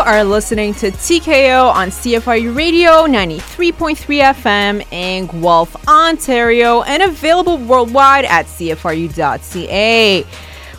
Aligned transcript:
are 0.00 0.24
listening 0.24 0.72
to 0.74 0.90
TKO 0.90 1.72
on 1.72 1.88
CFRU 1.88 2.56
Radio 2.56 3.06
93.3 3.06 3.96
FM 4.34 4.92
in 4.92 5.26
Guelph, 5.26 5.76
Ontario, 5.86 6.82
and 6.82 7.02
available 7.02 7.58
worldwide 7.58 8.24
at 8.24 8.46
CFRU.ca. 8.46 10.22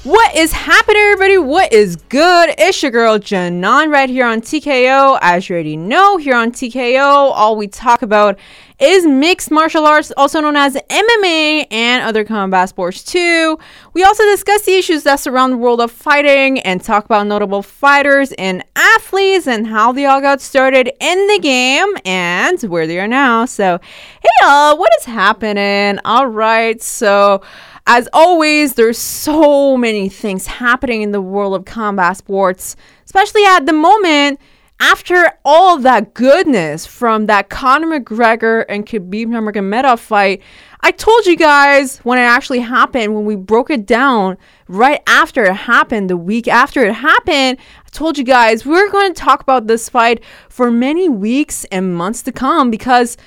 What 0.04 0.36
is 0.36 0.52
happening, 0.52 1.02
everybody? 1.04 1.38
What 1.38 1.72
is 1.72 1.96
good? 1.96 2.56
It's 2.58 2.82
your 2.82 2.92
girl 2.92 3.20
Janan 3.20 3.92
right 3.92 4.10
here 4.10 4.26
on 4.26 4.42
TKO. 4.42 5.20
As 5.22 5.48
you 5.48 5.54
already 5.54 5.78
know, 5.78 6.18
here 6.18 6.36
on 6.36 6.52
TKO, 6.52 7.04
all 7.06 7.56
we 7.56 7.68
talk 7.68 8.02
about 8.02 8.40
is 8.82 9.06
mixed 9.06 9.52
martial 9.52 9.86
arts, 9.86 10.12
also 10.18 10.42
known 10.42 10.56
as 10.56 10.76
MMA, 10.76 11.68
and 11.70 12.04
other 12.04 12.26
combat 12.26 12.68
sports 12.70 13.04
too. 13.04 13.60
We 13.94 14.04
also 14.04 14.24
discuss 14.24 14.64
the 14.64 14.74
issues 14.74 15.04
that 15.04 15.20
surround 15.20 15.54
the 15.54 15.58
world 15.58 15.80
of 15.80 15.92
fighting 15.92 16.60
and 16.60 16.84
talk 16.84 17.06
about 17.06 17.28
notable 17.28 17.62
fighters 17.62 18.32
and 18.34 18.64
athletes 18.76 19.48
and 19.48 19.68
how 19.68 19.92
they 19.92 20.06
all 20.06 20.20
got 20.20 20.42
started 20.42 20.92
in 21.00 21.28
the 21.28 21.40
game 21.40 21.96
and 22.06 22.60
where 22.64 22.88
they 22.88 23.00
are 23.00 23.08
now. 23.08 23.46
So, 23.46 23.80
hey 24.22 24.30
y'all, 24.42 24.78
what 24.78 24.92
is 25.00 25.06
happening? 25.06 26.00
All 26.04 26.26
right, 26.26 26.82
so 26.82 27.44
as 27.86 28.10
always, 28.14 28.74
there's 28.74 28.98
so 28.98 29.78
many 29.78 30.10
things 30.10 30.48
happening 30.48 31.04
in 31.04 31.12
the 31.12 31.22
world 31.22 31.54
of 31.54 31.66
combat 31.66 32.18
sports, 32.18 32.76
especially 33.06 33.46
at 33.46 33.68
the 33.68 33.74
moment 33.74 34.40
after 34.82 35.32
all 35.46 35.78
that 35.78 36.16
goodness 36.16 36.88
from 36.88 37.28
that 37.28 37.50
Conor 37.50 38.00
McGregor 38.00 38.66
and 38.68 38.84
Khabib 38.84 39.28
Nurmagomedov 39.28 40.00
fight, 40.00 40.42
I 40.82 40.90
told 40.90 41.28
you 41.28 41.38
guys 41.38 42.00
when 42.00 42.18
it 42.18 42.24
actually 42.24 42.62
happened, 42.62 43.14
when 43.14 43.24
we 43.24 43.36
broke 43.36 43.70
it 43.70 43.86
down 43.86 44.40
right 44.68 45.04
after 45.06 45.44
it 45.44 45.54
happened, 45.54 46.10
the 46.10 46.18
week 46.18 46.48
after 46.48 46.84
it 46.84 46.94
happened, 46.94 47.60
I 47.86 47.90
told 47.92 48.18
you 48.18 48.24
guys 48.24 48.66
we 48.66 48.72
we're 48.72 48.90
going 48.90 49.14
to 49.14 49.22
talk 49.22 49.42
about 49.42 49.68
this 49.68 49.88
fight 49.88 50.24
for 50.50 50.72
many 50.72 51.08
weeks 51.08 51.64
and 51.66 51.96
months 51.96 52.24
to 52.24 52.32
come 52.32 52.72
because 52.72 53.18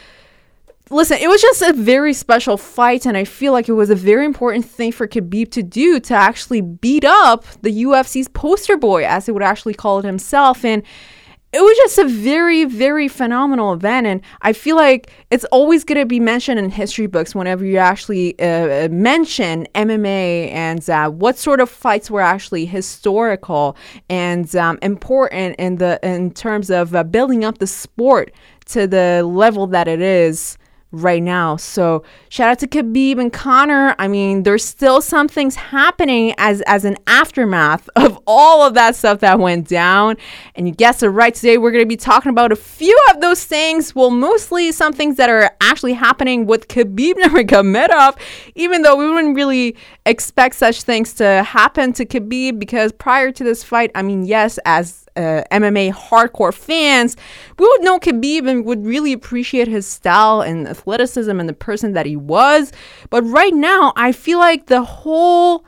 listen, 0.91 1.19
it 1.19 1.29
was 1.29 1.41
just 1.41 1.63
a 1.63 1.73
very 1.73 2.13
special 2.13 2.57
fight, 2.57 3.07
and 3.07 3.17
I 3.17 3.25
feel 3.25 3.53
like 3.53 3.69
it 3.69 3.73
was 3.73 3.91
a 3.91 3.95
very 3.95 4.27
important 4.27 4.65
thing 4.65 4.93
for 4.93 5.07
Khabib 5.07 5.51
to 5.53 5.63
do 5.63 6.01
to 6.01 6.15
actually 6.15 6.61
beat 6.61 7.05
up 7.05 7.45
the 7.63 7.85
UFC's 7.85 8.29
poster 8.29 8.77
boy, 8.77 9.07
as 9.07 9.27
he 9.27 9.33
would 9.33 9.43
actually 9.43 9.75
call 9.75 10.01
it 10.01 10.05
himself. 10.05 10.65
And 10.65 10.83
it 11.55 11.63
was 11.63 11.77
just 11.77 11.99
a 11.99 12.05
very, 12.05 12.65
very 12.65 13.07
phenomenal 13.07 13.73
event. 13.73 14.09
And 14.09 14.23
I 14.43 14.53
feel 14.53 14.75
like 14.75 15.13
it's 15.31 15.45
always 15.53 15.85
going 15.85 16.01
to 16.01 16.05
be 16.05 16.19
mentioned 16.19 16.59
in 16.59 16.69
history 16.69 17.07
books 17.07 17.33
whenever 17.33 17.65
you 17.65 17.77
actually 17.77 18.37
uh, 18.41 18.89
mention 18.89 19.69
MMA 19.77 20.51
and 20.51 20.91
uh, 20.91 21.11
what 21.11 21.39
sort 21.39 21.61
of 21.61 21.71
fights 21.71 22.11
were 22.11 22.21
actually 22.21 22.67
historical 22.67 23.77
and 24.11 24.55
um, 24.57 24.81
important 24.83 25.55
in 25.61 25.77
the 25.77 26.01
in 26.03 26.33
terms 26.33 26.71
of 26.71 26.93
uh, 26.93 27.05
building 27.05 27.45
up 27.45 27.59
the 27.59 27.69
sport 27.69 28.33
to 28.67 28.89
the 28.89 29.23
level 29.23 29.69
that 29.69 29.87
it 29.87 30.01
is 30.01 30.59
right 30.95 31.23
now. 31.23 31.57
So 31.57 32.05
shout 32.29 32.51
out 32.51 32.59
to 32.61 32.67
Khabib 32.67 33.21
and 33.21 33.33
Conor. 33.33 33.95
I 33.99 34.09
mean, 34.09 34.45
there's 34.45 34.65
still 34.65 35.01
some 35.01 35.29
things 35.29 35.55
happening 35.57 36.35
as 36.39 36.63
as 36.63 36.85
an 36.85 36.97
aftermath 37.07 37.89
of 37.97 38.19
all 38.27 38.67
of 38.67 38.75
that 38.75 38.97
stuff 38.97 39.21
that 39.21 39.39
went 39.39 39.69
down. 39.69 40.17
And 40.55 40.69
you 40.69 40.75
guessed 40.75 41.03
it 41.03 41.11
right. 41.11 41.35
Today 41.35 41.59
we're 41.59 41.73
going 41.73 41.85
to 41.85 41.89
be 41.89 41.97
talking 41.97 42.31
about 42.31 42.53
a 42.53 42.57
few 42.57 42.99
of 43.11 43.21
those 43.21 43.45
things. 43.45 43.95
Well, 43.95 44.11
mostly 44.11 44.73
some 44.73 44.93
things 44.93 45.17
that 45.17 45.29
are 45.29 45.51
actually 45.61 45.95
happening 45.95 46.47
with 46.47 46.69
Khabib 46.69 47.15
Nurmagomedov, 47.23 48.19
even 48.55 48.83
though 48.83 48.97
we 48.97 49.11
wouldn't 49.11 49.37
really 49.37 49.77
expect 50.07 50.55
such 50.55 50.83
things 50.83 51.15
to 51.15 51.43
happen 51.43 51.93
to 51.95 52.05
Khabib 52.05 52.59
because 52.59 52.93
prior 52.93 53.33
to 53.33 53.45
this 53.45 53.65
fight, 53.65 53.91
I 53.95 54.03
mean, 54.03 54.25
yes, 54.25 54.59
as 54.65 55.04
uh, 55.17 55.43
MMA 55.51 55.93
hardcore 55.93 56.53
fans, 56.53 57.17
we 57.59 57.67
would 57.67 57.83
know 57.83 57.99
Khabib 57.99 58.49
and 58.49 58.65
would 58.65 58.85
really 58.85 59.13
appreciate 59.13 59.69
his 59.69 59.87
style 59.87 60.41
and 60.41 60.69
athleticism 60.69 61.39
and 61.39 61.49
the 61.49 61.55
person 61.55 61.93
that 61.93 62.07
he 62.07 62.17
was. 62.17 62.73
But 63.11 63.23
right 63.23 63.55
now, 63.55 63.93
I 63.97 64.13
feel 64.13 64.39
like 64.39 64.67
the 64.67 64.83
whole 64.83 65.65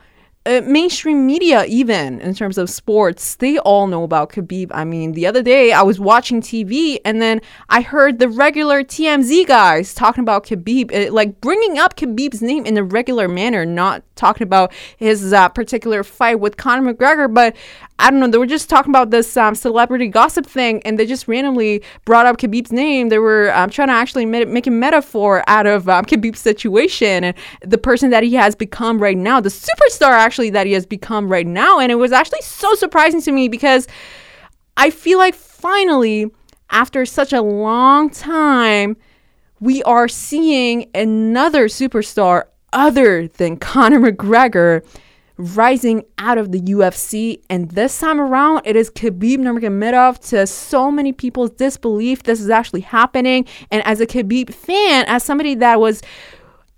uh, 0.47 0.61
mainstream 0.61 1.25
media, 1.25 1.65
even 1.65 2.21
in 2.21 2.33
terms 2.33 2.57
of 2.57 2.69
sports, 2.69 3.35
they 3.35 3.57
all 3.59 3.85
know 3.85 4.03
about 4.03 4.31
Khabib. 4.31 4.71
I 4.73 4.85
mean, 4.85 5.11
the 5.11 5.27
other 5.27 5.43
day 5.43 5.73
I 5.73 5.81
was 5.81 5.99
watching 5.99 6.41
TV 6.41 6.99
and 7.03 7.21
then 7.21 7.41
I 7.67 7.81
heard 7.81 8.19
the 8.19 8.29
regular 8.29 8.81
TMZ 8.83 9.45
guys 9.45 9.93
talking 9.93 10.21
about 10.21 10.45
Khabib, 10.45 10.93
uh, 10.93 11.11
like 11.11 11.41
bringing 11.41 11.77
up 11.77 11.97
Khabib's 11.97 12.41
name 12.41 12.65
in 12.65 12.77
a 12.77 12.83
regular 12.83 13.27
manner, 13.27 13.65
not 13.65 14.03
talking 14.15 14.45
about 14.45 14.73
his 14.95 15.33
uh, 15.33 15.49
particular 15.49 16.03
fight 16.03 16.39
with 16.39 16.55
Conor 16.55 16.93
McGregor. 16.93 17.31
But 17.31 17.55
I 17.99 18.11
don't 18.11 18.19
know, 18.19 18.27
they 18.27 18.37
were 18.37 18.45
just 18.45 18.69
talking 18.69 18.91
about 18.91 19.09
this 19.09 19.35
um, 19.35 19.55
celebrity 19.55 20.07
gossip 20.07 20.45
thing 20.45 20.83
and 20.83 20.99
they 20.99 21.05
just 21.07 21.27
randomly 21.27 21.81
brought 22.05 22.27
up 22.27 22.37
Khabib's 22.37 22.71
name. 22.71 23.09
They 23.09 23.17
were 23.17 23.51
um, 23.55 23.71
trying 23.71 23.87
to 23.87 23.93
actually 23.93 24.25
make, 24.25 24.47
make 24.47 24.67
a 24.67 24.71
metaphor 24.71 25.43
out 25.47 25.65
of 25.65 25.89
um, 25.89 26.05
Khabib's 26.05 26.39
situation 26.39 27.23
and 27.23 27.35
the 27.61 27.77
person 27.77 28.11
that 28.11 28.21
he 28.23 28.35
has 28.35 28.55
become 28.55 28.99
right 29.01 29.17
now, 29.17 29.41
the 29.41 29.49
superstar 29.49 30.11
actually 30.11 30.36
that 30.37 30.65
he 30.65 30.73
has 30.73 30.85
become 30.85 31.29
right 31.29 31.47
now. 31.47 31.79
And 31.79 31.91
it 31.91 31.95
was 31.95 32.11
actually 32.11 32.41
so 32.41 32.73
surprising 32.75 33.21
to 33.23 33.31
me 33.31 33.47
because 33.47 33.87
I 34.77 34.89
feel 34.89 35.17
like 35.17 35.35
finally, 35.35 36.31
after 36.69 37.05
such 37.05 37.33
a 37.33 37.41
long 37.41 38.09
time, 38.09 38.97
we 39.59 39.81
are 39.83 40.07
seeing 40.07 40.89
another 40.93 41.67
superstar 41.67 42.43
other 42.73 43.27
than 43.27 43.57
Conor 43.57 43.99
McGregor 43.99 44.83
rising 45.37 46.03
out 46.17 46.37
of 46.37 46.51
the 46.51 46.59
UFC. 46.61 47.41
And 47.49 47.71
this 47.71 47.99
time 47.99 48.19
around, 48.19 48.61
it 48.65 48.75
is 48.75 48.89
Khabib 48.89 49.37
Nurmagomedov. 49.37 50.19
To 50.29 50.47
so 50.47 50.91
many 50.91 51.13
people's 51.13 51.51
disbelief, 51.51 52.23
this 52.23 52.41
is 52.41 52.49
actually 52.49 52.81
happening. 52.81 53.45
And 53.71 53.85
as 53.85 54.01
a 54.01 54.07
Khabib 54.07 54.53
fan, 54.53 55.05
as 55.07 55.23
somebody 55.23 55.55
that 55.55 55.79
was 55.79 56.01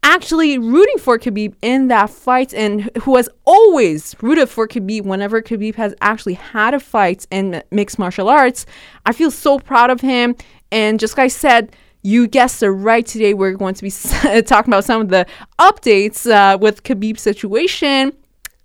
actually 0.04 0.58
rooting 0.58 0.98
for 0.98 1.20
Khabib 1.20 1.54
in 1.62 1.88
that 1.90 2.10
fight 2.10 2.54
and 2.54 2.90
who 3.04 3.16
has 3.18 3.30
always 3.46 4.16
rooted 4.22 4.50
for 4.50 4.68
Khabib 4.68 5.04
whenever 5.04 5.42
Khabib 5.42 5.76
has 5.76 5.94
actually 6.02 6.36
had 6.36 6.74
a 6.74 6.80
fight 6.80 7.28
in 7.32 7.62
mixed 7.72 8.00
martial 8.00 8.30
arts, 8.30 8.66
I 9.06 9.14
feel 9.14 9.32
so 9.32 9.60
proud 9.60 9.90
of 9.90 10.02
him. 10.02 10.36
And 10.72 11.00
just 11.00 11.18
like 11.18 11.26
I 11.26 11.28
said, 11.28 11.76
you 12.02 12.28
guessed 12.28 12.64
it 12.64 12.70
right. 12.70 13.06
Today 13.06 13.34
we're 13.34 13.54
going 13.54 13.76
to 13.76 13.84
be 13.84 13.92
talking 14.44 14.74
about 14.74 14.86
some 14.86 15.02
of 15.02 15.10
the 15.10 15.26
updates 15.60 16.30
uh, 16.30 16.58
with 16.58 16.84
Khabib's 16.84 17.22
situation 17.22 18.14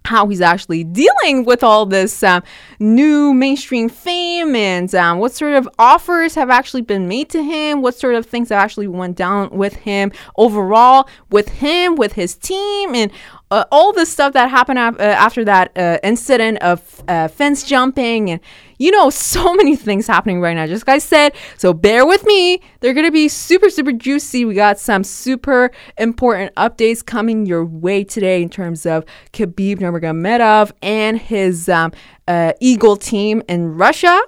how 0.05 0.29
he's 0.29 0.41
actually 0.41 0.85
dealing 0.85 1.45
with 1.45 1.63
all 1.63 1.87
this 1.87 2.23
um, 2.23 2.43
new 2.79 3.33
mainstream 3.33 3.89
fame 3.89 4.55
and 4.55 4.95
um, 4.95 5.19
what 5.19 5.33
sort 5.33 5.55
of 5.55 5.69
offers 5.79 6.35
have 6.35 6.51
actually 6.51 6.83
been 6.83 7.09
made 7.09 7.31
to 7.31 7.43
him, 7.43 7.81
what 7.81 7.95
sort 7.95 8.15
of 8.15 8.27
things 8.27 8.51
have 8.51 8.63
actually 8.63 8.87
went 8.87 9.17
down 9.17 9.49
with 9.51 9.75
him 9.77 10.13
overall, 10.37 11.09
with 11.31 11.49
him, 11.49 11.97
with 11.97 12.13
his 12.13 12.37
team, 12.37 12.95
and 12.95 13.11
uh, 13.55 13.65
all 13.71 13.93
the 13.93 14.05
stuff 14.05 14.33
that 14.33 14.51
happened 14.51 14.81
ap- 14.81 14.99
uh, 14.99 15.03
after 15.03 15.45
that 15.45 15.71
uh, 15.77 15.99
incident 16.03 16.59
of 16.59 17.03
uh, 17.07 17.29
fence 17.29 17.63
jumping 17.63 18.31
and 18.31 18.41
you 18.79 18.91
know 18.91 19.09
so 19.31 19.55
many 19.55 19.77
things 19.77 20.07
happening 20.09 20.41
right 20.41 20.55
now. 20.55 20.67
Just 20.67 20.87
like 20.87 20.95
i 20.95 20.99
said 20.99 21.33
so 21.57 21.73
bear 21.73 22.05
with 22.05 22.25
me. 22.27 22.61
They're 22.81 22.95
gonna 22.95 23.13
be 23.13 23.29
super 23.29 23.71
super 23.71 23.93
juicy. 23.93 24.45
We 24.45 24.55
got 24.55 24.81
some 24.81 25.05
super 25.05 25.71
important 25.99 26.53
updates 26.57 27.05
coming 27.05 27.47
your 27.47 27.65
way 27.65 28.03
today 28.03 28.43
in 28.43 28.51
terms 28.51 28.87
of 28.87 29.05
khabib 29.33 29.79
nurmagomedov 29.79 30.73
and 30.83 31.17
his 31.19 31.69
um, 31.69 31.93
uh, 32.27 32.55
eagle 32.61 32.97
team 32.97 33.43
in 33.49 33.77
russia. 33.77 34.21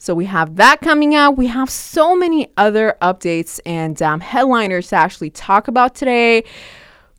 So 0.00 0.14
we 0.14 0.26
have 0.26 0.54
that 0.56 0.80
coming 0.80 1.16
out. 1.16 1.36
We 1.36 1.48
have 1.48 1.68
so 1.68 2.14
many 2.14 2.52
other 2.56 2.96
updates 3.02 3.58
and 3.66 4.00
um, 4.00 4.20
headliners 4.20 4.90
to 4.90 4.96
actually 4.96 5.30
talk 5.30 5.66
about 5.66 5.96
today 5.96 6.44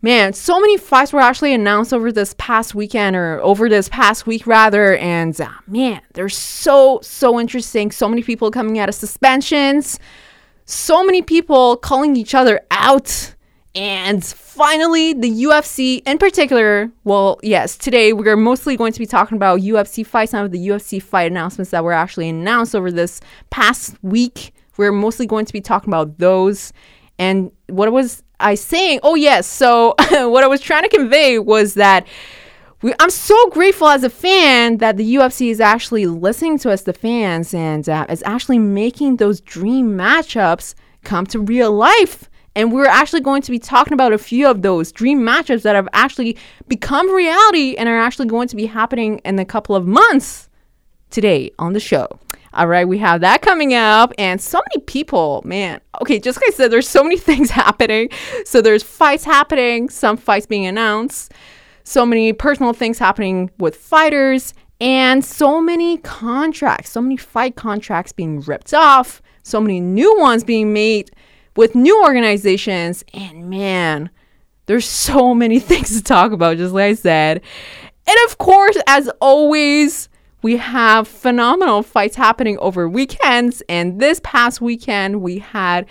man, 0.01 0.34
so 0.34 0.60
many 0.60 0.78
fights 0.78 1.12
were 1.12 1.19
actually 1.19 1.54
announced 1.54 1.94
over 1.94 2.12
this 2.12 2.34
past 2.38 2.74
weekend 2.74 3.16
or 3.16 3.40
over 3.42 3.69
this 3.69 3.90
past 3.90 4.25
week 4.25 4.48
rather. 4.48 4.96
And 4.98 5.40
uh, 5.40 5.50
man, 5.68 6.01
they're 6.13 6.30
so, 6.30 7.00
so 7.01 7.40
interesting. 7.40 7.92
So 7.92 8.07
many 8.07 8.24
people 8.24 8.51
coming 8.51 8.80
out 8.80 8.90
of 8.90 8.96
suspensions, 8.96 10.00
so 10.66 11.04
many 11.04 11.22
people 11.22 11.78
calling 11.78 12.16
each 12.16 12.34
other 12.34 12.62
out. 12.72 13.36
And 13.75 14.25
finally, 14.25 15.13
the 15.13 15.30
UFC 15.30 16.01
in 16.06 16.18
particular, 16.18 16.92
well, 17.04 17.40
yes, 17.44 17.78
today 17.78 18.13
we're 18.13 18.36
mostly 18.36 18.75
going 18.75 18.94
to 18.94 19.00
be 19.00 19.06
talking 19.06 19.36
about 19.36 19.60
UFC 19.60 20.06
fights, 20.06 20.31
some 20.31 20.44
of 20.44 20.51
the 20.51 20.68
UFC 20.68 21.01
fight 21.01 21.31
announcements 21.31 21.72
that 21.72 21.84
were 21.84 21.94
actually 21.94 22.30
announced 22.30 22.75
over 22.75 22.92
this 22.92 23.22
past 23.51 23.96
week. 24.01 24.54
We're 24.78 24.92
mostly 24.92 25.28
going 25.28 25.46
to 25.46 25.54
be 25.54 25.62
talking 25.62 25.90
about 25.90 26.18
those. 26.18 26.74
And 27.19 27.51
what 27.68 27.92
was 27.92 28.24
I 28.39 28.56
saying? 28.56 29.00
Oh, 29.03 29.15
yes. 29.15 29.47
So, 29.47 29.95
what 30.09 30.44
I 30.44 30.47
was 30.47 30.62
trying 30.62 30.83
to 30.83 30.89
convey 30.89 31.39
was 31.39 31.74
that 31.75 32.07
we, 32.81 32.94
I'm 33.00 33.09
so 33.09 33.36
grateful 33.50 33.89
as 33.89 34.03
a 34.06 34.09
fan 34.09 34.77
that 34.77 34.95
the 34.95 35.15
UFC 35.15 35.50
is 35.50 35.59
actually 35.59 36.06
listening 36.06 36.57
to 36.59 36.71
us, 36.71 36.83
the 36.83 36.94
fans, 36.94 37.53
and 37.53 37.88
uh, 37.89 38.06
is 38.09 38.24
actually 38.25 38.59
making 38.59 39.18
those 39.18 39.41
dream 39.41 39.97
matchups 39.97 40.75
come 41.03 41.25
to 41.27 41.39
real 41.39 41.74
life. 41.74 42.30
And 42.56 42.71
we're 42.71 42.86
actually 42.86 43.21
going 43.21 43.41
to 43.44 43.51
be 43.51 43.59
talking 43.59 43.94
about 43.94 44.13
a 44.13 44.18
few 44.18 44.47
of 44.47 44.62
those 44.62 44.91
dream 44.91 45.19
matchups 45.19 45.63
that 45.63 45.75
have 45.75 45.89
actually 45.94 46.38
become 46.68 47.13
reality 47.13 47.75
and 47.75 47.88
are 47.89 48.00
actually 48.00 48.27
going 48.27 48.47
to 48.47 48.56
be 48.56 48.65
happening 48.65 49.19
in 49.19 49.38
a 49.39 49.45
couple 49.45 49.75
of 49.75 49.86
months 49.86 50.50
today 51.09 51.51
on 51.59 51.74
the 51.74 51.80
show. 51.80 52.07
All 52.54 52.68
right, 52.68 52.88
we 52.88 52.98
have 52.98 53.22
that 53.22 53.42
coming 53.42 53.74
up, 53.74 54.12
and 54.18 54.42
so 54.42 54.60
many 54.74 54.84
people, 54.86 55.42
man. 55.46 55.81
Okay, 56.01 56.19
just 56.19 56.40
like 56.40 56.50
I 56.50 56.51
said, 56.51 56.72
there's 56.72 56.88
so 56.90 57.04
many 57.04 57.18
things 57.30 57.51
happening. 57.51 58.10
So 58.46 58.62
there's 58.62 58.84
fights 58.84 59.24
happening, 59.24 59.90
some 59.90 60.18
fights 60.18 60.46
being 60.46 60.66
announced, 60.66 61.34
so 61.84 62.06
many 62.06 62.34
personal 62.34 62.74
things 62.74 62.98
happening 62.98 63.51
with 63.60 63.75
fighters, 63.75 64.54
and 64.81 65.24
so 65.24 65.62
many 65.62 65.98
contracts, 65.98 66.90
so 66.90 67.01
many 67.01 67.18
fight 67.18 67.56
contracts 67.56 68.12
being 68.12 68.42
ripped 68.42 68.74
off, 68.74 69.22
so 69.44 69.60
many 69.60 69.80
new 69.80 70.18
ones 70.19 70.44
being 70.44 70.74
made 70.74 71.12
with 71.56 71.75
new 71.75 72.01
organizations, 72.04 73.04
and 73.13 73.50
man, 73.50 74.10
there's 74.66 74.86
so 74.86 75.36
many 75.36 75.60
things 75.60 75.96
to 75.98 76.04
talk 76.04 76.31
about, 76.31 76.57
just 76.57 76.74
like 76.74 76.92
I 76.92 76.94
said. 76.96 77.42
And 78.07 78.18
of 78.25 78.40
course, 78.40 78.78
as 78.88 79.10
always, 79.22 80.09
we 80.41 80.57
have 80.57 81.07
phenomenal 81.07 81.83
fights 81.83 82.15
happening 82.15 82.57
over 82.59 82.88
weekends. 82.88 83.62
And 83.68 84.00
this 84.00 84.21
past 84.24 84.62
weekend, 84.62 85.21
we 85.21 85.39
had 85.39 85.86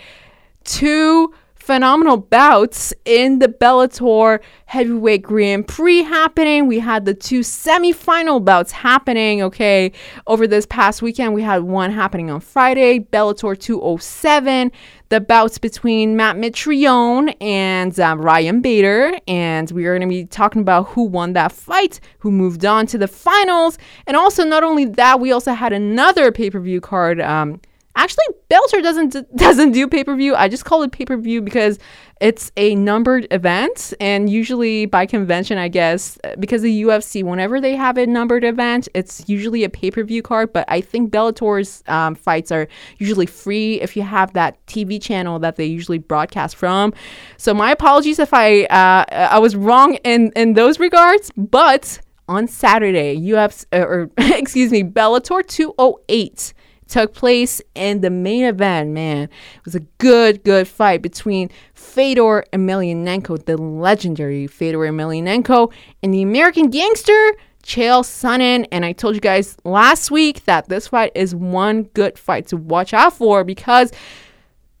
two 0.63 1.33
phenomenal 1.69 2.17
bouts 2.17 2.95
in 3.05 3.37
the 3.37 3.47
Bellator 3.47 4.39
Heavyweight 4.65 5.21
Grand 5.21 5.67
Prix 5.67 6.01
happening. 6.01 6.65
We 6.65 6.79
had 6.79 7.05
the 7.05 7.13
two 7.13 7.43
semi-final 7.43 8.39
bouts 8.39 8.71
happening, 8.71 9.43
okay, 9.43 9.91
over 10.25 10.47
this 10.47 10.65
past 10.65 11.03
weekend. 11.03 11.35
We 11.35 11.43
had 11.43 11.61
one 11.61 11.91
happening 11.91 12.31
on 12.31 12.39
Friday, 12.39 13.01
Bellator 13.01 13.55
207, 13.55 14.71
the 15.09 15.21
bouts 15.21 15.59
between 15.59 16.15
Matt 16.17 16.37
Mitrione 16.37 17.35
and 17.39 17.99
um, 17.99 18.19
Ryan 18.19 18.61
Bader. 18.61 19.19
And 19.27 19.69
we 19.69 19.85
are 19.85 19.95
going 19.95 20.09
to 20.09 20.11
be 20.11 20.25
talking 20.25 20.63
about 20.63 20.87
who 20.87 21.03
won 21.03 21.33
that 21.33 21.51
fight, 21.51 21.99
who 22.17 22.31
moved 22.31 22.65
on 22.65 22.87
to 22.87 22.97
the 22.97 23.07
finals. 23.07 23.77
And 24.07 24.17
also, 24.17 24.43
not 24.43 24.63
only 24.63 24.85
that, 24.85 25.19
we 25.19 25.31
also 25.31 25.51
had 25.51 25.71
another 25.71 26.31
pay-per-view 26.31 26.81
card 26.81 27.21
um, 27.21 27.61
Actually, 27.99 28.23
Bellator 28.49 28.81
doesn't 28.81 29.35
doesn't 29.35 29.73
do 29.73 29.85
pay 29.85 30.05
per 30.05 30.15
view. 30.15 30.33
I 30.33 30.47
just 30.47 30.63
call 30.63 30.83
it 30.83 30.91
pay 30.93 31.03
per 31.03 31.17
view 31.17 31.41
because 31.41 31.79
it's 32.21 32.49
a 32.55 32.73
numbered 32.75 33.27
event, 33.29 33.93
and 33.99 34.29
usually 34.29 34.85
by 34.85 35.05
convention, 35.05 35.57
I 35.57 35.67
guess, 35.67 36.17
uh, 36.23 36.35
because 36.39 36.61
the 36.61 36.83
UFC, 36.83 37.25
whenever 37.25 37.59
they 37.59 37.75
have 37.75 37.97
a 37.97 38.07
numbered 38.07 38.45
event, 38.45 38.87
it's 38.93 39.27
usually 39.27 39.65
a 39.65 39.69
pay 39.69 39.91
per 39.91 40.05
view 40.05 40.21
card. 40.21 40.53
But 40.53 40.63
I 40.69 40.79
think 40.79 41.11
Bellator's 41.11 41.83
um, 41.87 42.15
fights 42.15 42.53
are 42.53 42.69
usually 42.99 43.25
free 43.25 43.81
if 43.81 43.97
you 43.97 44.03
have 44.03 44.31
that 44.31 44.65
TV 44.65 45.01
channel 45.01 45.37
that 45.39 45.57
they 45.57 45.65
usually 45.65 45.97
broadcast 45.97 46.55
from. 46.55 46.93
So 47.35 47.53
my 47.53 47.69
apologies 47.69 48.17
if 48.17 48.33
I 48.33 48.63
uh, 48.63 49.03
I 49.11 49.39
was 49.39 49.57
wrong 49.57 49.95
in 50.05 50.31
in 50.37 50.53
those 50.53 50.79
regards, 50.79 51.33
but 51.35 51.99
on 52.29 52.47
Saturday, 52.47 53.17
UFC 53.17 53.65
uh, 53.73 53.79
or 53.79 54.09
excuse 54.17 54.71
me, 54.71 54.83
Bellator 54.83 55.45
208 55.45 56.53
took 56.89 57.13
place 57.13 57.61
in 57.75 58.01
the 58.01 58.09
main 58.09 58.43
event, 58.43 58.89
man. 58.89 59.23
It 59.23 59.65
was 59.65 59.75
a 59.75 59.81
good, 59.99 60.43
good 60.43 60.67
fight 60.67 61.01
between 61.01 61.49
Fedor 61.73 62.45
Emelianenko, 62.51 63.45
the 63.45 63.57
legendary 63.57 64.47
Fedor 64.47 64.79
Emelianenko, 64.79 65.71
and 66.03 66.13
the 66.13 66.21
American 66.21 66.69
gangster 66.69 67.33
Chael 67.63 68.03
Sonnen. 68.03 68.67
And 68.71 68.85
I 68.85 68.91
told 68.91 69.15
you 69.15 69.21
guys 69.21 69.57
last 69.63 70.11
week 70.11 70.45
that 70.45 70.69
this 70.69 70.87
fight 70.87 71.11
is 71.15 71.35
one 71.35 71.83
good 71.93 72.17
fight 72.17 72.47
to 72.47 72.57
watch 72.57 72.93
out 72.93 73.13
for 73.13 73.43
because 73.43 73.91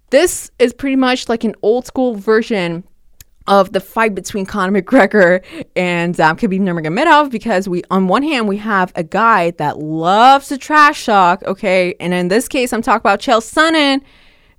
this 0.09 0.49
is 0.59 0.73
pretty 0.73 0.95
much 0.95 1.29
like 1.29 1.43
an 1.43 1.55
old 1.61 1.85
school 1.85 2.15
version 2.15 2.83
of 3.49 3.73
the 3.73 3.81
fight 3.81 4.15
between 4.15 4.45
Conor 4.45 4.81
McGregor 4.81 5.43
and 5.75 6.17
um, 6.19 6.37
Khabib 6.37 6.61
Nurmagomedov 6.61 7.31
because 7.31 7.67
we, 7.67 7.83
on 7.89 8.07
one 8.07 8.23
hand, 8.23 8.47
we 8.47 8.57
have 8.57 8.93
a 8.95 9.03
guy 9.03 9.51
that 9.51 9.79
loves 9.79 10.47
to 10.49 10.57
trash 10.57 11.05
talk, 11.07 11.43
okay, 11.43 11.95
and 11.99 12.13
in 12.13 12.29
this 12.29 12.47
case, 12.47 12.71
I'm 12.71 12.83
talking 12.83 13.01
about 13.01 13.19
Chael 13.19 13.41
Sonnen 13.41 14.01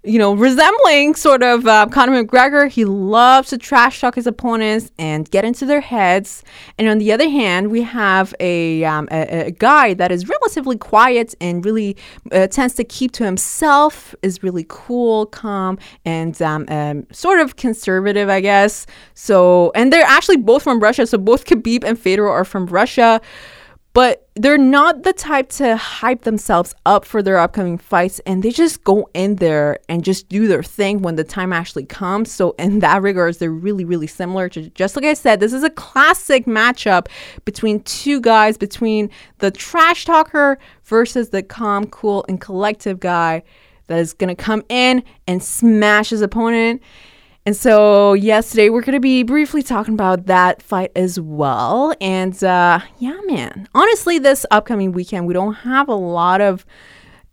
you 0.03 0.19
know, 0.19 0.33
resembling 0.33 1.15
sort 1.15 1.43
of 1.43 1.67
uh, 1.67 1.87
Conor 1.87 2.25
McGregor. 2.25 2.71
He 2.71 2.87
loves 2.87 3.51
to 3.51 3.59
trash 3.59 4.01
talk 4.01 4.15
his 4.15 4.27
opponents 4.27 4.91
and 4.99 5.31
get 5.31 5.45
into 5.45 5.67
their 5.67 5.83
heads. 5.83 6.43
And 6.79 6.89
on 6.89 6.99
the 6.99 7.13
other 7.13 7.29
hand, 7.29 7.71
we 7.71 7.83
have 7.83 8.35
a, 8.41 8.83
um, 8.85 9.09
a, 9.11 9.49
a, 9.49 9.51
guy 9.51 9.93
that 9.95 10.11
is 10.11 10.27
relatively 10.27 10.79
quiet 10.79 11.35
and 11.41 11.63
really 11.65 11.99
uh, 12.33 12.47
tends 12.47 12.75
to 12.75 12.85
keep 12.85 13.13
to 13.13 13.25
himself, 13.25 14.15
is 14.23 14.43
really 14.43 14.65
cool, 14.69 15.27
calm, 15.27 15.79
and 16.07 16.41
um, 16.41 16.65
um, 16.69 17.07
sort 17.13 17.41
of 17.41 17.57
conservative, 17.57 18.31
I 18.31 18.41
guess. 18.41 18.87
So, 19.15 19.71
and 19.75 19.93
they're 19.93 20.05
actually 20.05 20.39
both 20.39 20.63
from 20.63 20.81
Russia. 20.81 21.07
So 21.07 21.19
both 21.19 21.45
Khabib 21.45 21.85
and 21.85 21.99
Fedor 21.99 22.27
are 22.27 22.47
from 22.47 22.67
Russia 22.67 23.21
but 23.93 24.29
they're 24.37 24.57
not 24.57 25.03
the 25.03 25.13
type 25.13 25.49
to 25.49 25.77
hype 25.77 26.23
themselves 26.23 26.75
up 26.87 27.05
for 27.05 27.23
their 27.23 27.39
upcoming 27.39 27.77
fights 27.77 28.21
and 28.21 28.43
they 28.43 28.51
just 28.51 28.85
go 28.85 29.09
in 29.15 29.37
there 29.37 29.79
and 29.89 30.05
just 30.05 30.29
do 30.29 30.47
their 30.47 30.63
thing 30.63 31.03
when 31.03 31.17
the 31.17 31.25
time 31.25 31.53
actually 31.53 31.85
comes. 31.85 32.31
So 32.31 32.53
in 32.53 32.79
that 32.81 33.03
regards 33.03 33.39
they're 33.39 33.51
really 33.51 33.85
really 33.85 34.07
similar 34.07 34.49
to 34.49 34.71
just 34.71 34.97
like 34.97 35.05
i 35.05 35.15
said 35.15 35.41
this 35.41 35.53
is 35.53 35.65
a 35.65 35.71
classic 35.71 36.47
matchup 36.47 37.09
between 37.45 37.83
two 37.83 38.21
guys 38.21 38.57
between 38.57 39.11
the 39.39 39.51
trash 39.51 40.05
talker 40.05 40.59
versus 40.85 41.31
the 41.31 41.43
calm 41.43 41.87
cool 41.87 42.25
and 42.29 42.41
collective 42.41 43.01
guy 43.01 43.43
that 43.89 43.99
is 43.99 44.13
going 44.13 44.29
to 44.29 44.41
come 44.41 44.63
in 44.69 45.03
and 45.27 45.43
smash 45.43 46.11
his 46.11 46.23
opponent 46.23 46.81
and 47.47 47.57
so, 47.57 48.13
yesterday 48.13 48.69
we're 48.69 48.83
going 48.83 48.95
to 48.95 49.01
be 49.01 49.23
briefly 49.23 49.63
talking 49.63 49.95
about 49.95 50.27
that 50.27 50.63
fight 50.63 50.93
as 50.95 51.19
well. 51.19 51.95
And 52.01 52.43
uh, 52.45 52.81
yeah, 52.99 53.19
man, 53.25 53.67
honestly, 53.75 54.19
this 54.19 54.45
upcoming 54.51 54.93
weekend, 54.93 55.27
we 55.27 55.33
don't 55.35 55.55
have 55.55 55.89
a 55.89 55.95
lot 55.95 56.41
of 56.43 56.67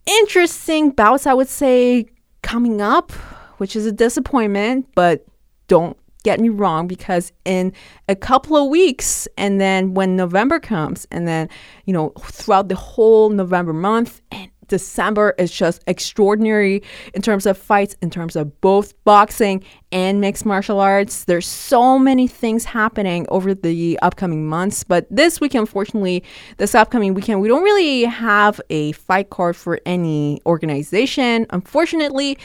interesting 0.06 0.90
bouts, 0.90 1.26
I 1.26 1.34
would 1.34 1.48
say, 1.48 2.06
coming 2.42 2.80
up, 2.80 3.12
which 3.58 3.76
is 3.76 3.84
a 3.84 3.92
disappointment, 3.92 4.86
but 4.94 5.26
don't 5.66 5.96
get 6.24 6.40
me 6.40 6.48
wrong 6.48 6.86
because 6.86 7.32
in 7.44 7.72
a 8.08 8.16
couple 8.16 8.56
of 8.56 8.68
weeks 8.68 9.28
and 9.36 9.60
then 9.60 9.94
when 9.94 10.16
november 10.16 10.58
comes 10.58 11.06
and 11.12 11.28
then 11.28 11.48
you 11.84 11.92
know 11.92 12.12
throughout 12.18 12.68
the 12.68 12.74
whole 12.74 13.30
november 13.30 13.72
month 13.72 14.20
and 14.32 14.50
December 14.68 15.34
is 15.38 15.50
just 15.50 15.82
extraordinary 15.86 16.82
in 17.14 17.22
terms 17.22 17.46
of 17.46 17.58
fights, 17.58 17.96
in 18.02 18.10
terms 18.10 18.36
of 18.36 18.60
both 18.60 18.92
boxing 19.04 19.64
and 19.90 20.20
mixed 20.20 20.46
martial 20.46 20.80
arts. 20.80 21.24
There's 21.24 21.46
so 21.46 21.98
many 21.98 22.26
things 22.28 22.64
happening 22.64 23.26
over 23.30 23.54
the 23.54 23.98
upcoming 24.02 24.46
months, 24.46 24.84
but 24.84 25.06
this 25.10 25.40
week, 25.40 25.54
unfortunately, 25.54 26.22
this 26.58 26.74
upcoming 26.74 27.14
weekend, 27.14 27.40
we 27.40 27.48
don't 27.48 27.64
really 27.64 28.04
have 28.04 28.60
a 28.70 28.92
fight 28.92 29.30
card 29.30 29.56
for 29.56 29.80
any 29.86 30.40
organization, 30.46 31.46
unfortunately. 31.50 32.38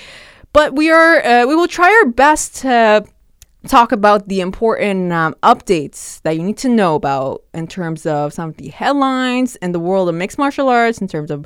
But 0.54 0.76
we 0.76 0.92
are, 0.92 1.24
uh, 1.26 1.46
we 1.48 1.56
will 1.56 1.68
try 1.68 1.90
our 2.04 2.10
best 2.12 2.56
to 2.58 3.06
talk 3.68 3.92
about 3.92 4.28
the 4.28 4.42
important 4.42 5.12
um, 5.12 5.34
updates 5.42 6.22
that 6.24 6.36
you 6.36 6.44
need 6.44 6.58
to 6.58 6.70
know 6.70 6.96
about 6.96 7.44
in 7.54 7.66
terms 7.66 8.06
of 8.06 8.34
some 8.34 8.50
of 8.50 8.58
the 8.58 8.68
headlines 8.68 9.56
in 9.58 9.72
the 9.72 9.80
world 9.80 10.10
of 10.10 10.16
mixed 10.16 10.38
martial 10.38 10.70
arts, 10.70 11.00
in 11.00 11.08
terms 11.08 11.32
of 11.32 11.46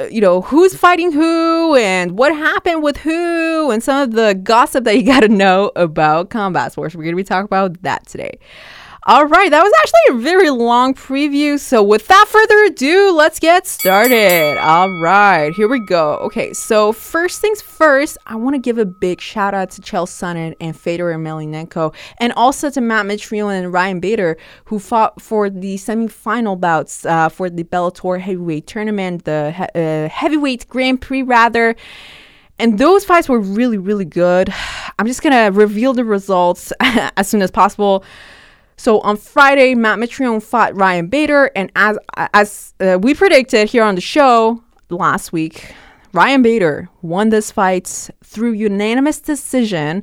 Uh, 0.00 0.06
you 0.10 0.20
know, 0.20 0.40
who's 0.40 0.74
fighting 0.74 1.12
who 1.12 1.76
and 1.76 2.16
what 2.16 2.34
happened 2.34 2.82
with 2.82 2.96
who 2.96 3.70
and 3.70 3.82
some 3.82 4.02
of 4.02 4.12
the 4.12 4.34
gossip 4.34 4.84
that 4.84 4.96
you 4.96 5.02
got 5.02 5.20
to 5.20 5.28
know 5.28 5.70
about 5.76 6.30
combat 6.30 6.72
sports. 6.72 6.94
We're 6.94 7.02
going 7.02 7.12
to 7.12 7.16
be 7.16 7.24
talking 7.24 7.44
about 7.44 7.82
that 7.82 8.06
today. 8.06 8.38
All 9.10 9.26
right, 9.26 9.50
that 9.50 9.60
was 9.60 9.72
actually 9.80 10.20
a 10.20 10.22
very 10.22 10.50
long 10.50 10.94
preview. 10.94 11.58
So, 11.58 11.82
without 11.82 12.28
further 12.28 12.62
ado, 12.66 13.10
let's 13.10 13.40
get 13.40 13.66
started. 13.66 14.56
All 14.56 14.88
right, 15.00 15.52
here 15.52 15.66
we 15.66 15.80
go. 15.80 16.14
Okay, 16.18 16.52
so 16.52 16.92
first 16.92 17.40
things 17.40 17.60
first, 17.60 18.18
I 18.26 18.36
want 18.36 18.54
to 18.54 18.60
give 18.60 18.78
a 18.78 18.84
big 18.84 19.20
shout 19.20 19.52
out 19.52 19.70
to 19.72 19.82
Chael 19.82 20.06
Sonnen 20.06 20.54
and 20.60 20.78
Fedor 20.78 21.12
Emelianenko, 21.12 21.92
and 22.18 22.32
also 22.34 22.70
to 22.70 22.80
Matt 22.80 23.04
Mitrione 23.06 23.58
and 23.58 23.72
Ryan 23.72 23.98
Bader, 23.98 24.36
who 24.66 24.78
fought 24.78 25.20
for 25.20 25.50
the 25.50 25.74
semifinal 25.74 26.60
bouts 26.60 27.04
uh, 27.04 27.28
for 27.30 27.50
the 27.50 27.64
Bellator 27.64 28.20
heavyweight 28.20 28.68
tournament, 28.68 29.24
the 29.24 29.50
he- 29.50 29.80
uh, 29.80 30.08
heavyweight 30.08 30.68
Grand 30.68 31.00
Prix, 31.00 31.24
rather. 31.24 31.74
And 32.60 32.78
those 32.78 33.04
fights 33.04 33.28
were 33.28 33.40
really, 33.40 33.76
really 33.76 34.04
good. 34.04 34.54
I'm 35.00 35.08
just 35.08 35.20
going 35.20 35.32
to 35.32 35.50
reveal 35.50 35.94
the 35.94 36.04
results 36.04 36.72
as 36.80 37.26
soon 37.26 37.42
as 37.42 37.50
possible. 37.50 38.04
So 38.80 39.00
on 39.00 39.18
Friday, 39.18 39.74
Matt 39.74 39.98
Mitrione 39.98 40.42
fought 40.42 40.74
Ryan 40.74 41.08
Bader, 41.08 41.50
and 41.54 41.70
as 41.76 41.98
as 42.32 42.72
uh, 42.80 42.98
we 42.98 43.12
predicted 43.12 43.68
here 43.68 43.82
on 43.82 43.94
the 43.94 44.00
show 44.00 44.64
last 44.88 45.34
week, 45.34 45.74
Ryan 46.14 46.40
Bader 46.40 46.88
won 47.02 47.28
this 47.28 47.50
fight 47.50 48.08
through 48.24 48.52
unanimous 48.52 49.20
decision. 49.20 50.02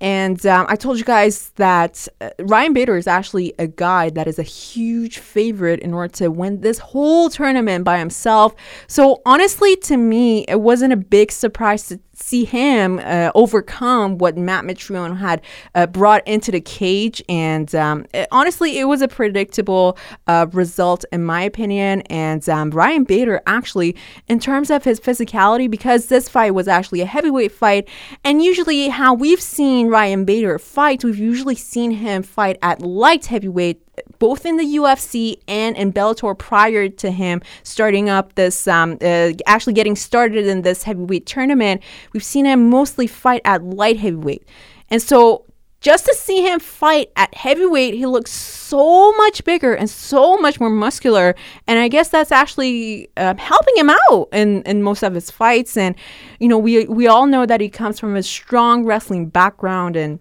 And 0.00 0.44
um, 0.46 0.64
I 0.68 0.76
told 0.76 0.96
you 0.96 1.04
guys 1.04 1.50
that 1.56 2.08
uh, 2.22 2.30
Ryan 2.38 2.72
Bader 2.72 2.96
is 2.96 3.06
actually 3.06 3.52
a 3.58 3.66
guy 3.66 4.08
that 4.10 4.26
is 4.26 4.38
a 4.38 4.42
huge 4.42 5.18
favorite 5.18 5.80
in 5.80 5.92
order 5.92 6.12
to 6.14 6.30
win 6.30 6.62
this 6.62 6.78
whole 6.78 7.28
tournament 7.28 7.84
by 7.84 7.98
himself. 7.98 8.54
So 8.86 9.20
honestly, 9.26 9.76
to 9.76 9.96
me, 9.98 10.46
it 10.48 10.60
wasn't 10.60 10.94
a 10.94 10.96
big 10.96 11.32
surprise 11.32 11.88
to 11.88 12.00
see 12.16 12.44
him 12.44 12.98
uh, 13.02 13.30
overcome 13.34 14.18
what 14.18 14.36
Matt 14.36 14.64
Mitrione 14.64 15.18
had 15.18 15.42
uh, 15.74 15.86
brought 15.86 16.26
into 16.26 16.50
the 16.50 16.60
cage. 16.60 17.22
And 17.28 17.72
um, 17.74 18.06
it, 18.12 18.26
honestly, 18.32 18.78
it 18.78 18.84
was 18.84 19.02
a 19.02 19.08
predictable 19.08 19.98
uh, 20.26 20.46
result, 20.52 21.04
in 21.12 21.24
my 21.24 21.42
opinion. 21.42 22.00
And 22.02 22.46
um, 22.48 22.70
Ryan 22.70 23.04
Bader, 23.04 23.42
actually, 23.46 23.96
in 24.28 24.40
terms 24.40 24.70
of 24.70 24.84
his 24.84 24.98
physicality, 24.98 25.70
because 25.70 26.06
this 26.06 26.28
fight 26.28 26.54
was 26.54 26.68
actually 26.68 27.02
a 27.02 27.06
heavyweight 27.06 27.52
fight, 27.52 27.88
and 28.24 28.42
usually 28.42 28.88
how 28.88 29.14
we've 29.14 29.40
seen 29.40 29.88
Ryan 29.88 30.24
Bader 30.24 30.58
fight, 30.58 31.04
we've 31.04 31.18
usually 31.18 31.54
seen 31.54 31.90
him 31.90 32.22
fight 32.22 32.58
at 32.62 32.80
light 32.80 33.26
heavyweight 33.26 33.85
both 34.18 34.46
in 34.46 34.56
the 34.56 34.64
UFC 34.64 35.36
and 35.48 35.76
in 35.76 35.92
Bellator 35.92 36.36
prior 36.36 36.88
to 36.88 37.10
him 37.10 37.42
starting 37.62 38.08
up 38.08 38.34
this, 38.34 38.66
um, 38.66 38.98
uh, 39.00 39.32
actually 39.46 39.72
getting 39.72 39.96
started 39.96 40.46
in 40.46 40.62
this 40.62 40.82
heavyweight 40.82 41.26
tournament, 41.26 41.82
we've 42.12 42.24
seen 42.24 42.44
him 42.44 42.70
mostly 42.70 43.06
fight 43.06 43.42
at 43.44 43.62
light 43.62 43.98
heavyweight. 43.98 44.46
And 44.90 45.02
so 45.02 45.44
just 45.80 46.06
to 46.06 46.14
see 46.14 46.42
him 46.42 46.58
fight 46.58 47.10
at 47.16 47.32
heavyweight, 47.34 47.94
he 47.94 48.06
looks 48.06 48.32
so 48.32 49.12
much 49.12 49.44
bigger 49.44 49.74
and 49.74 49.88
so 49.88 50.36
much 50.38 50.58
more 50.58 50.70
muscular. 50.70 51.34
And 51.66 51.78
I 51.78 51.88
guess 51.88 52.08
that's 52.08 52.32
actually 52.32 53.08
uh, 53.16 53.34
helping 53.36 53.76
him 53.76 53.90
out 53.90 54.28
in, 54.32 54.62
in 54.62 54.82
most 54.82 55.02
of 55.02 55.14
his 55.14 55.30
fights. 55.30 55.76
And, 55.76 55.94
you 56.40 56.48
know, 56.48 56.58
we, 56.58 56.86
we 56.86 57.06
all 57.06 57.26
know 57.26 57.46
that 57.46 57.60
he 57.60 57.68
comes 57.68 58.00
from 58.00 58.16
a 58.16 58.22
strong 58.22 58.84
wrestling 58.84 59.28
background 59.28 59.96
and 59.96 60.18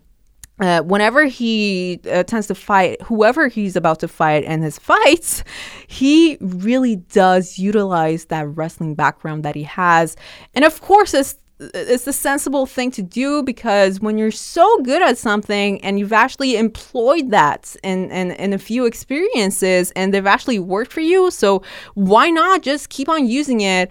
uh, 0.59 0.81
whenever 0.81 1.25
he 1.25 1.99
uh, 2.09 2.23
tends 2.23 2.47
to 2.47 2.55
fight 2.55 3.01
whoever 3.01 3.47
he's 3.47 3.75
about 3.75 3.99
to 3.99 4.07
fight 4.07 4.43
in 4.43 4.61
his 4.61 4.79
fights, 4.91 5.43
he 5.87 6.37
really 6.39 6.97
does 6.97 7.57
utilize 7.59 8.25
that 8.25 8.47
wrestling 8.47 8.95
background 8.95 9.43
that 9.43 9.55
he 9.55 9.63
has. 9.63 10.15
And 10.53 10.63
of 10.63 10.81
course, 10.81 11.13
it's 11.13 11.37
it's 11.57 12.03
the 12.03 12.11
sensible 12.11 12.65
thing 12.65 12.91
to 12.91 13.01
do 13.01 13.41
because 13.41 14.01
when 14.01 14.17
you're 14.17 14.29
so 14.29 14.81
good 14.81 15.01
at 15.01 15.17
something 15.17 15.81
and 15.85 15.97
you've 15.97 16.11
actually 16.11 16.57
employed 16.57 17.31
that 17.31 17.75
in, 17.81 18.11
in, 18.11 18.31
in 18.31 18.51
a 18.51 18.57
few 18.57 18.85
experiences 18.85 19.91
and 19.95 20.13
they've 20.13 20.27
actually 20.27 20.59
worked 20.59 20.91
for 20.91 20.99
you, 20.99 21.31
so 21.31 21.63
why 21.93 22.29
not 22.29 22.61
just 22.61 22.89
keep 22.89 23.07
on 23.07 23.25
using 23.25 23.61
it? 23.61 23.89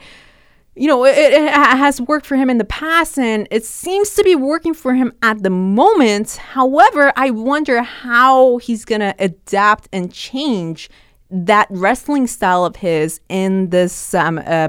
You 0.76 0.88
know, 0.88 1.04
it, 1.04 1.16
it, 1.16 1.52
has 1.52 2.00
worked 2.00 2.26
for 2.26 2.36
him 2.36 2.50
in 2.50 2.58
the 2.58 2.64
past 2.64 3.18
and 3.18 3.46
it 3.50 3.64
seems 3.64 4.14
to 4.14 4.24
be 4.24 4.34
working 4.34 4.74
for 4.74 4.94
him 4.94 5.12
at 5.22 5.42
the 5.42 5.50
moment. 5.50 6.36
However, 6.36 7.12
I 7.16 7.30
wonder 7.30 7.82
how 7.82 8.56
he's 8.58 8.84
going 8.84 9.00
to 9.00 9.14
adapt 9.18 9.88
and 9.92 10.12
change 10.12 10.90
that 11.30 11.68
wrestling 11.70 12.26
style 12.26 12.64
of 12.64 12.76
his 12.76 13.20
in 13.28 13.70
this 13.70 14.14
um, 14.14 14.40
uh, 14.44 14.68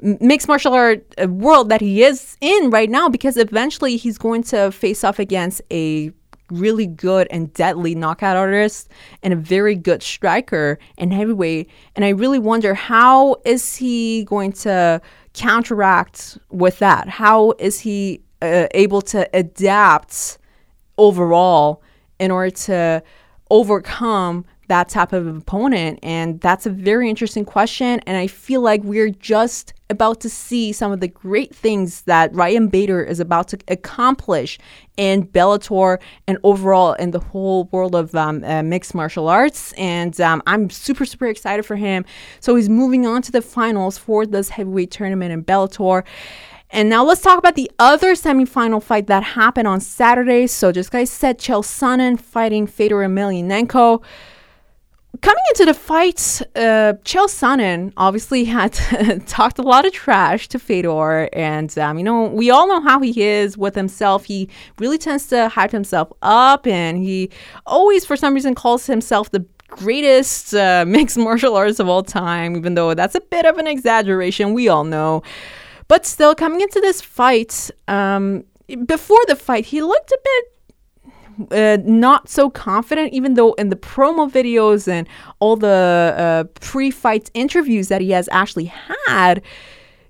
mixed 0.00 0.48
martial 0.48 0.74
art 0.74 1.04
uh, 1.22 1.26
world 1.28 1.70
that 1.70 1.80
he 1.80 2.02
is 2.02 2.36
in 2.40 2.70
right 2.70 2.90
now 2.90 3.08
because 3.08 3.36
eventually 3.36 3.96
he's 3.96 4.18
going 4.18 4.42
to 4.42 4.70
face 4.70 5.02
off 5.02 5.18
against 5.18 5.60
a 5.70 6.12
really 6.50 6.86
good 6.86 7.26
and 7.30 7.52
deadly 7.52 7.94
knockout 7.94 8.36
artist 8.36 8.88
and 9.22 9.34
a 9.34 9.36
very 9.36 9.74
good 9.74 10.02
striker 10.02 10.78
in 10.96 11.10
heavyweight 11.10 11.68
and 11.94 12.06
i 12.06 12.08
really 12.08 12.38
wonder 12.38 12.72
how 12.72 13.36
is 13.44 13.76
he 13.76 14.24
going 14.24 14.50
to 14.50 14.98
counteract 15.38 16.38
with 16.50 16.78
that? 16.80 17.08
How 17.08 17.52
is 17.58 17.80
he 17.80 18.20
uh, 18.42 18.66
able 18.72 19.02
to 19.02 19.28
adapt 19.32 20.38
overall 20.96 21.82
in 22.18 22.30
order 22.30 22.50
to 22.50 23.02
overcome 23.50 24.44
that 24.68 24.88
type 24.88 25.12
of 25.12 25.26
opponent? 25.26 25.98
And 26.02 26.40
that's 26.40 26.66
a 26.66 26.70
very 26.70 27.10
interesting 27.10 27.44
question. 27.44 28.00
And 28.06 28.16
I 28.16 28.26
feel 28.26 28.60
like 28.60 28.82
we're 28.84 29.10
just 29.10 29.74
about 29.90 30.20
to 30.20 30.28
see 30.28 30.72
some 30.72 30.92
of 30.92 31.00
the 31.00 31.08
great 31.08 31.54
things 31.54 32.02
that 32.02 32.34
Ryan 32.34 32.68
Bader 32.68 33.02
is 33.02 33.20
about 33.20 33.48
to 33.48 33.58
accomplish 33.68 34.58
in 34.96 35.26
Bellator 35.26 35.98
and 36.26 36.38
overall 36.42 36.92
in 36.94 37.10
the 37.10 37.20
whole 37.20 37.64
world 37.72 37.94
of 37.94 38.14
um, 38.14 38.44
uh, 38.44 38.62
mixed 38.62 38.94
martial 38.94 39.28
arts. 39.28 39.72
And 39.72 40.20
um, 40.20 40.42
I'm 40.46 40.68
super, 40.70 41.04
super 41.04 41.26
excited 41.26 41.64
for 41.64 41.76
him. 41.76 42.04
So 42.40 42.54
he's 42.54 42.68
moving 42.68 43.06
on 43.06 43.22
to 43.22 43.32
the 43.32 43.42
finals 43.42 43.96
for 43.96 44.26
this 44.26 44.50
heavyweight 44.50 44.90
tournament 44.90 45.32
in 45.32 45.44
Bellator. 45.44 46.04
And 46.70 46.90
now 46.90 47.02
let's 47.02 47.22
talk 47.22 47.38
about 47.38 47.54
the 47.54 47.70
other 47.78 48.14
semifinal 48.14 48.82
fight 48.82 49.06
that 49.06 49.22
happened 49.22 49.66
on 49.66 49.80
Saturday. 49.80 50.46
So 50.46 50.70
just 50.70 50.94
I 50.94 51.04
said, 51.04 51.38
Chael 51.38 51.64
Sonnen 51.64 52.20
fighting 52.20 52.66
Fedor 52.66 52.96
Emelianenko 52.96 54.02
coming 55.22 55.42
into 55.50 55.64
the 55.64 55.74
fight, 55.74 56.42
uh, 56.54 56.94
Chael 57.04 57.26
Sonnen 57.26 57.92
obviously 57.96 58.44
had 58.44 58.72
talked 59.26 59.58
a 59.58 59.62
lot 59.62 59.86
of 59.86 59.92
trash 59.92 60.48
to 60.48 60.58
Fedor, 60.58 61.28
and 61.32 61.76
um, 61.78 61.98
you 61.98 62.04
know 62.04 62.24
we 62.24 62.50
all 62.50 62.68
know 62.68 62.80
how 62.80 63.00
he 63.00 63.22
is 63.22 63.56
with 63.56 63.74
himself. 63.74 64.24
He 64.24 64.48
really 64.78 64.98
tends 64.98 65.26
to 65.28 65.48
hype 65.48 65.72
himself 65.72 66.12
up, 66.22 66.66
and 66.66 66.98
he 66.98 67.30
always, 67.66 68.04
for 68.04 68.16
some 68.16 68.34
reason, 68.34 68.54
calls 68.54 68.86
himself 68.86 69.30
the 69.30 69.44
greatest 69.68 70.54
uh, 70.54 70.84
mixed 70.88 71.16
martial 71.16 71.56
artist 71.56 71.80
of 71.80 71.88
all 71.88 72.02
time. 72.02 72.56
Even 72.56 72.74
though 72.74 72.94
that's 72.94 73.14
a 73.14 73.20
bit 73.20 73.46
of 73.46 73.58
an 73.58 73.66
exaggeration, 73.66 74.52
we 74.52 74.68
all 74.68 74.84
know. 74.84 75.22
But 75.88 76.04
still, 76.04 76.34
coming 76.34 76.60
into 76.60 76.80
this 76.80 77.00
fight, 77.00 77.70
um, 77.88 78.44
before 78.84 79.20
the 79.26 79.36
fight, 79.36 79.64
he 79.64 79.80
looked 79.80 80.10
a 80.10 80.18
bit 80.22 80.57
uh, 81.50 81.78
not 81.84 82.28
so 82.28 82.50
confident, 82.50 83.12
even 83.12 83.34
though 83.34 83.52
in 83.54 83.68
the 83.68 83.76
promo 83.76 84.30
videos 84.30 84.88
and 84.88 85.08
all 85.40 85.56
the 85.56 86.14
uh, 86.16 86.44
pre 86.60 86.90
fight 86.90 87.30
interviews 87.34 87.88
that 87.88 88.00
he 88.00 88.10
has 88.10 88.28
actually 88.32 88.72
had, 88.96 89.42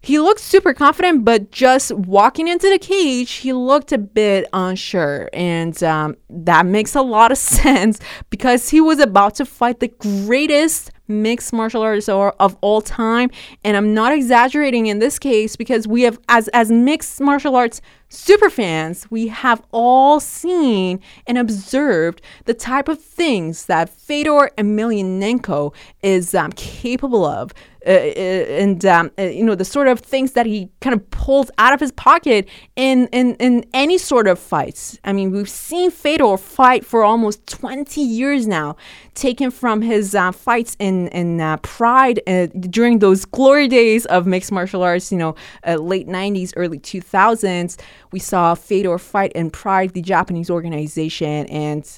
he 0.01 0.19
looked 0.19 0.41
super 0.41 0.73
confident, 0.73 1.25
but 1.25 1.51
just 1.51 1.93
walking 1.93 2.49
into 2.49 2.71
the 2.71 2.79
cage, 2.79 3.33
he 3.33 3.53
looked 3.53 3.93
a 3.93 3.99
bit 3.99 4.49
unsure. 4.53 5.29
And 5.33 5.81
um, 5.83 6.17
that 6.31 6.67
makes 6.67 6.95
a 6.95 7.03
lot 7.03 7.33
of 7.33 7.39
sense 7.63 8.01
because 8.31 8.69
he 8.69 8.81
was 8.81 9.01
about 9.01 9.35
to 9.37 9.45
fight 9.45 9.81
the 9.81 9.89
greatest 9.89 10.91
mixed 11.09 11.53
martial 11.53 11.83
artists 11.83 12.09
of 12.09 12.57
all 12.61 12.81
time. 12.81 13.31
And 13.65 13.77
I'm 13.77 13.95
not 13.95 14.12
exaggerating 14.12 14.87
in 14.87 14.99
this 14.99 15.19
case 15.19 15.57
because 15.57 15.88
we 15.88 16.03
have, 16.03 16.19
as, 16.29 16.49
as 16.49 16.71
mixed 16.71 17.21
martial 17.21 17.57
arts 17.57 17.81
super 18.09 18.49
fans, 18.49 19.11
we 19.11 19.29
have 19.29 19.62
all 19.71 20.21
seen 20.21 21.00
and 21.27 21.37
observed 21.37 22.23
the 22.45 22.55
type 22.55 22.88
of 22.88 23.00
things 23.00 23.67
that 23.67 23.88
Fedor 23.91 24.50
Emelianenko 24.57 25.75
is 26.03 26.35
um, 26.35 26.53
capable 26.53 27.25
of 27.25 27.53
uh, 27.88 27.90
uh, 27.90 27.95
and 27.95 28.85
um, 28.85 29.11
uh, 29.18 29.23
you 29.23 29.42
know 29.42 29.54
the 29.54 29.64
sort 29.64 29.88
of 29.88 30.00
things 30.00 30.33
that 30.33 30.45
he 30.45 30.68
kind 30.83 30.95
of 30.95 31.11
pulls 31.11 31.50
out 31.57 31.73
of 31.73 31.80
his 31.80 31.90
pocket 31.92 32.47
in, 32.76 33.09
in 33.12 33.35
in 33.37 33.64
any 33.73 33.97
sort 33.97 34.26
of 34.26 34.38
fights. 34.38 34.99
I 35.04 35.14
mean, 35.14 35.30
we've 35.30 35.49
seen 35.49 35.90
Fedor 35.90 36.37
fight 36.37 36.85
for 36.85 37.02
almost 37.02 37.47
20 37.47 38.02
years 38.02 38.47
now, 38.47 38.76
taken 39.14 39.50
from 39.50 39.80
his 39.80 40.14
uh, 40.14 40.33
fights 40.33 40.76
in 40.78 41.09
in 41.09 41.40
uh, 41.40 41.57
Pride 41.59 42.21
uh, 42.26 42.49
during 42.61 42.99
those 42.99 43.25
glory 43.25 43.68
days 43.68 44.04
of 44.07 44.26
mixed 44.26 44.52
martial 44.52 44.83
arts. 44.83 45.11
You 45.11 45.16
know, 45.16 45.35
late 45.66 46.07
90s, 46.07 46.52
early 46.57 46.78
2000s. 46.78 47.80
We 48.12 48.18
saw 48.18 48.54
Fedor 48.54 48.99
fight 48.99 49.33
in 49.33 49.49
Pride, 49.49 49.95
the 49.95 50.02
Japanese 50.02 50.50
organization, 50.50 51.47
and 51.47 51.88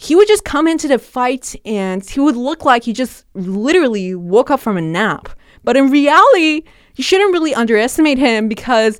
he 0.00 0.14
would 0.14 0.28
just 0.28 0.44
come 0.44 0.66
into 0.66 0.88
the 0.88 0.98
fight 0.98 1.54
and 1.66 2.08
he 2.08 2.20
would 2.20 2.36
look 2.36 2.64
like 2.64 2.84
he 2.84 2.92
just 2.94 3.26
literally 3.34 4.14
woke 4.14 4.50
up 4.50 4.60
from 4.60 4.78
a 4.78 4.80
nap. 4.80 5.28
But 5.64 5.76
in 5.76 5.90
reality, 5.90 6.62
you 6.96 7.04
shouldn't 7.04 7.32
really 7.32 7.54
underestimate 7.54 8.18
him 8.18 8.48
because 8.48 8.98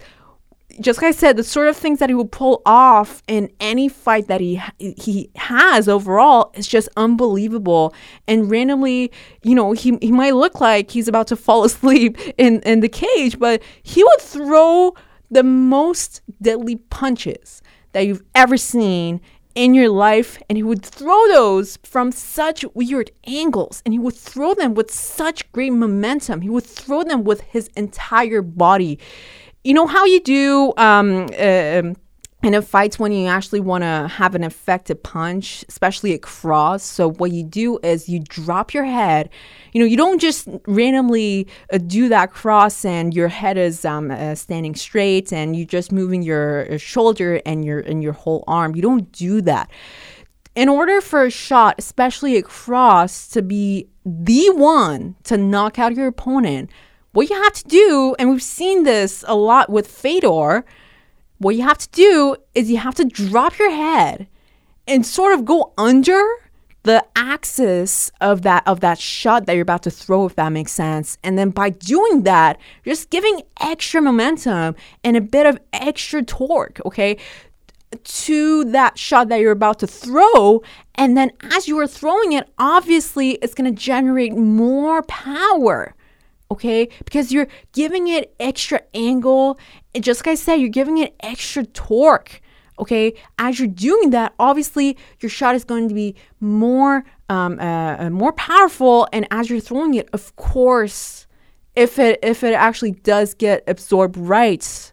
just 0.81 1.03
like 1.03 1.09
I 1.09 1.11
said, 1.11 1.37
the 1.37 1.45
sort 1.45 1.69
of 1.69 1.77
things 1.77 1.99
that 1.99 2.09
he 2.09 2.15
will 2.15 2.27
pull 2.27 2.63
off 2.65 3.23
in 3.29 3.51
any 3.61 3.89
fight 3.89 4.29
that 4.29 4.41
he 4.41 4.63
he 4.79 5.31
has 5.37 5.89
overall 5.89 6.53
is 6.55 6.67
just 6.67 6.89
unbelievable. 6.97 7.95
And 8.27 8.51
randomly, 8.51 9.13
you 9.43 9.55
know, 9.55 9.73
he 9.73 9.99
he 10.01 10.11
might 10.11 10.35
look 10.35 10.61
like 10.61 10.91
he's 10.91 11.09
about 11.09 11.27
to 11.29 11.37
fall 11.37 11.65
asleep 11.71 12.19
in 12.39 12.61
in 12.63 12.81
the 12.81 12.89
cage, 12.89 13.39
but 13.39 13.63
he 13.83 14.03
would 14.03 14.21
throw 14.21 14.95
the 15.31 15.43
most 15.43 16.23
deadly 16.41 16.77
punches 16.77 17.63
that 17.93 18.07
you've 18.07 18.23
ever 18.35 18.57
seen 18.57 19.21
in 19.61 19.75
your 19.75 19.91
life 19.91 20.39
and 20.49 20.57
he 20.57 20.63
would 20.63 20.83
throw 20.83 21.29
those 21.29 21.77
from 21.83 22.11
such 22.11 22.65
weird 22.73 23.11
angles 23.27 23.83
and 23.85 23.93
he 23.93 23.99
would 23.99 24.17
throw 24.17 24.55
them 24.55 24.73
with 24.73 24.91
such 24.91 25.53
great 25.53 25.71
momentum. 25.71 26.41
He 26.41 26.49
would 26.49 26.65
throw 26.65 27.03
them 27.03 27.25
with 27.25 27.43
his 27.43 27.69
entire 27.77 28.41
body. 28.41 28.99
You 29.63 29.75
know 29.75 29.87
how 29.87 30.07
you 30.07 30.21
do 30.21 30.73
um, 30.79 31.29
uh, 31.39 31.83
in 32.43 32.55
a 32.55 32.63
fight 32.63 32.99
when 32.99 33.13
you 33.13 33.27
actually 33.27 33.61
want 33.61 33.83
to 33.83 34.09
have 34.09 34.35
an 34.35 34.43
effective 34.43 35.03
punch, 35.03 35.63
especially 35.69 36.15
at 36.15 36.23
cross. 36.23 36.83
So 36.83 37.11
what 37.11 37.33
you 37.33 37.45
do 37.45 37.79
is 37.83 38.09
you 38.09 38.21
drop 38.21 38.73
your 38.73 38.85
head. 38.85 39.29
You 39.73 39.81
know, 39.81 39.87
you 39.87 39.97
don't 39.97 40.19
just 40.19 40.49
randomly 40.67 41.47
uh, 41.71 41.79
do 41.79 42.09
that 42.09 42.33
cross 42.33 42.85
and 42.85 43.13
your 43.13 43.29
head 43.29 43.59
is 43.59 43.85
um, 43.85 44.11
uh, 44.11 44.35
standing 44.35 44.75
straight 44.75 45.33
and 45.33 45.55
you're 45.55 45.67
just 45.67 45.93
moving 45.93 46.23
your, 46.23 46.67
your 46.67 46.79
shoulder 46.79 47.43
and 47.45 47.65
your 47.65 47.81
and 47.81 48.03
your 48.03 48.15
whole 48.15 48.43
arm. 48.47 48.75
You 48.75 48.83
don't 48.83 49.13
do 49.13 49.43
that. 49.43 49.71
In 50.55 50.69
order 50.69 51.01
for 51.01 51.25
a 51.25 51.31
shot, 51.31 51.75
especially 51.79 52.39
at 52.39 52.45
cross, 52.45 53.29
to 53.29 53.43
be 53.43 53.87
the 54.05 54.51
one 54.51 55.15
to 55.25 55.37
knock 55.37 55.79
out 55.79 55.95
your 55.95 56.07
opponent, 56.07 56.71
what 57.13 57.29
you 57.29 57.41
have 57.43 57.53
to 57.53 57.69
do, 57.69 58.17
and 58.19 58.31
we've 58.31 58.43
seen 58.43 58.85
this 58.85 59.25
a 59.29 59.35
lot 59.35 59.69
with 59.69 59.87
Fedor 59.87 60.65
what 61.41 61.57
you 61.57 61.63
have 61.63 61.79
to 61.79 61.89
do 61.91 62.37
is 62.55 62.71
you 62.71 62.77
have 62.77 62.95
to 62.95 63.05
drop 63.05 63.59
your 63.59 63.71
head 63.71 64.29
and 64.87 65.07
sort 65.07 65.33
of 65.33 65.47
go 65.47 65.73
under 65.79 66.23
the 66.83 67.05
axis 67.17 68.13
of 68.21 68.43
that 68.43 68.63
of 68.67 68.81
that 68.81 68.99
shot 68.99 69.47
that 69.47 69.55
you're 69.55 69.63
about 69.63 69.83
to 69.83 69.91
throw 69.91 70.27
if 70.27 70.37
that 70.37 70.51
makes 70.51 70.73
sense. 70.73 71.17
And 71.25 71.39
then 71.39 71.51
by 71.51 71.71
doing 71.71 72.25
that 72.25 72.59
just 72.85 73.09
giving 73.09 73.43
extra 73.61 74.03
momentum 74.03 74.77
and 75.03 75.17
a 75.17 75.21
bit 75.23 75.47
of 75.47 75.59
extra 75.73 76.23
torque 76.23 76.81
okay 76.85 77.17
to 78.05 78.65
that 78.67 78.99
shot 78.99 79.29
that 79.31 79.41
you're 79.41 79.51
about 79.51 79.79
to 79.81 79.87
throw. 79.87 80.63
And 80.95 81.17
then 81.17 81.33
as 81.41 81.69
you 81.69 81.79
are 81.79 81.87
throwing 81.87 82.33
it 82.33 82.51
obviously 82.59 83.33
it's 83.43 83.55
going 83.55 83.75
to 83.75 83.79
generate 83.79 84.35
more 84.35 85.03
power 85.05 85.95
okay? 86.51 86.89
Because 87.05 87.33
you're 87.33 87.49
giving 87.73 88.09
it 88.09 88.35
extra 88.41 88.83
angle 88.95 89.59
and 89.95 90.05
just 90.05 90.21
like 90.21 90.33
i 90.33 90.35
said 90.35 90.57
you're 90.57 90.69
giving 90.69 90.99
it 90.99 91.15
extra 91.21 91.65
torque 91.65 92.41
okay? 92.79 93.13
As 93.39 93.59
you're 93.59 93.69
doing 93.69 94.11
that 94.11 94.35
obviously 94.39 94.97
your 95.21 95.31
shot 95.31 95.55
is 95.55 95.65
going 95.65 95.89
to 95.89 95.95
be 95.95 96.15
more 96.41 97.05
um, 97.29 97.59
uh, 97.61 97.97
uh, 97.99 98.11
more 98.11 98.33
powerful 98.33 99.07
and 99.13 99.27
as 99.31 99.51
you're 99.51 99.61
throwing 99.61 99.95
it 99.95 100.09
of 100.13 100.35
course 100.37 101.27
if 101.77 101.99
it 101.99 102.19
if 102.23 102.43
it 102.43 102.55
actually 102.55 102.93
does 102.93 103.35
get 103.35 103.63
absorbed 103.67 104.17
right 104.17 104.93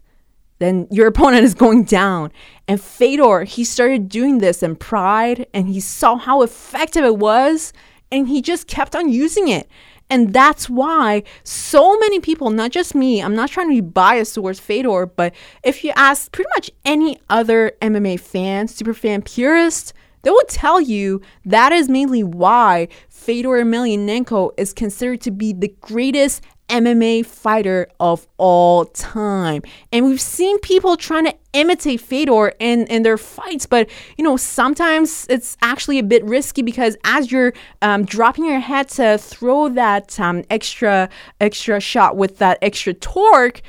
then 0.59 0.87
your 0.91 1.07
opponent 1.13 1.43
is 1.43 1.53
going 1.53 1.83
down. 1.83 2.31
And 2.67 2.81
fedor 2.81 3.43
he 3.43 3.63
started 3.63 4.09
doing 4.09 4.39
this 4.39 4.61
in 4.61 4.75
pride 4.75 5.47
and 5.53 5.67
he 5.67 5.79
saw 5.79 6.17
how 6.17 6.41
effective 6.41 7.03
it 7.03 7.17
was 7.17 7.73
and 8.11 8.27
he 8.27 8.41
just 8.41 8.67
kept 8.67 8.95
on 8.95 9.09
using 9.09 9.47
it 9.47 9.67
and 10.09 10.33
that's 10.33 10.69
why 10.69 11.23
so 11.43 11.97
many 11.99 12.19
people, 12.19 12.49
not 12.49 12.71
just 12.71 12.95
me, 12.95 13.21
I'm 13.21 13.35
not 13.35 13.49
trying 13.49 13.69
to 13.69 13.75
be 13.75 13.81
biased 13.81 14.35
towards 14.35 14.59
Fedor, 14.59 15.07
but 15.07 15.33
if 15.63 15.83
you 15.83 15.91
ask 15.95 16.31
pretty 16.31 16.49
much 16.55 16.71
any 16.85 17.19
other 17.29 17.73
MMA 17.81 18.19
fan, 18.19 18.67
super 18.67 18.93
fan 18.93 19.21
purist, 19.21 19.93
they 20.21 20.31
will 20.31 20.43
tell 20.47 20.79
you 20.81 21.21
that 21.45 21.71
is 21.71 21.89
mainly 21.89 22.23
why 22.23 22.87
Fedor 23.09 23.63
Emelianenko 23.63 24.51
is 24.57 24.73
considered 24.73 25.21
to 25.21 25.31
be 25.31 25.53
the 25.53 25.73
greatest 25.81 26.41
MMA 26.69 27.25
fighter 27.25 27.87
of 27.99 28.27
all 28.37 28.85
time. 28.85 29.61
And 29.91 30.05
we've 30.05 30.21
seen 30.21 30.59
people 30.59 30.97
trying 30.97 31.25
to 31.25 31.35
imitate 31.53 32.01
Fedor 32.01 32.53
in, 32.59 32.85
in 32.87 33.03
their 33.03 33.17
fights, 33.17 33.65
but 33.65 33.89
you 34.17 34.23
know, 34.23 34.37
sometimes 34.37 35.25
it's 35.29 35.57
actually 35.61 35.99
a 35.99 36.03
bit 36.03 36.23
risky 36.25 36.61
because 36.61 36.97
as 37.03 37.31
you're 37.31 37.53
um, 37.81 38.05
dropping 38.05 38.45
your 38.45 38.59
head 38.59 38.89
to 38.89 39.17
throw 39.17 39.69
that 39.69 40.19
um, 40.19 40.43
extra 40.49 41.09
extra 41.39 41.79
shot 41.79 42.17
with 42.17 42.37
that 42.37 42.57
extra 42.61 42.93
torque, 42.93 43.61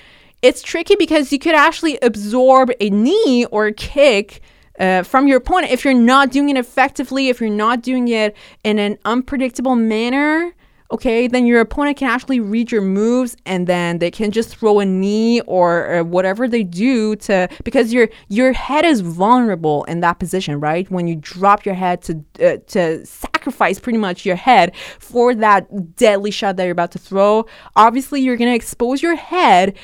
it's 0.43 0.63
tricky 0.63 0.97
because 0.97 1.33
you 1.33 1.39
could 1.39 1.55
actually 1.55 1.99
absorb 2.03 2.71
a 2.81 2.91
knee 2.91 3.45
or 3.47 3.67
a 3.67 3.73
kick. 3.73 4.41
Uh, 4.79 5.03
from 5.03 5.27
your 5.27 5.39
opponent, 5.39 5.73
if 5.73 5.85
you're 5.85 5.93
not 5.93 6.31
doing 6.31 6.51
it 6.51 6.57
effectively, 6.57 7.29
if 7.31 7.41
you're 7.41 7.51
not 7.51 7.83
doing 7.83 8.07
it 8.07 8.37
in 8.63 8.79
an 8.79 8.97
unpredictable 9.05 9.75
manner, 9.75 10.55
okay, 10.91 11.29
then 11.29 11.45
your 11.45 11.61
opponent 11.61 11.99
can 11.99 12.09
actually 12.09 12.41
read 12.41 12.73
your 12.73 12.81
moves 12.81 13.37
and 13.45 13.67
then 13.67 13.99
they 13.99 14.11
can 14.11 14.31
just 14.31 14.57
throw 14.57 14.81
a 14.81 14.87
knee 14.87 15.41
or, 15.43 15.87
or, 15.87 16.05
whatever 16.05 16.49
they 16.49 16.63
do 16.63 17.15
to 17.17 17.49
because 17.63 17.93
your 17.93 18.09
your 18.29 18.53
head 18.53 18.85
is 18.85 19.01
vulnerable 19.01 19.85
in 19.85 20.01
that 20.01 20.19
position, 20.19 20.59
right? 20.61 20.91
When 20.91 21.07
you 21.07 21.17
drop 21.17 21.67
your 21.67 21.75
head 21.75 22.01
to 22.03 22.25
uh, 22.43 22.57
to 22.69 23.05
sacrifice 23.05 23.79
pretty 23.79 23.99
much 23.99 24.25
your 24.25 24.37
head 24.37 24.75
for 24.99 25.35
that 25.35 25.97
deadly 25.97 26.31
shot 26.31 26.57
that 26.57 26.65
you're 26.65 26.73
about 26.73 26.93
to 26.93 26.99
throw, 26.99 27.45
obviously 27.77 28.23
you're 28.23 28.37
going 28.37 28.51
to 28.51 28.57
expose 28.57 29.03
your 29.03 29.17
head 29.17 29.77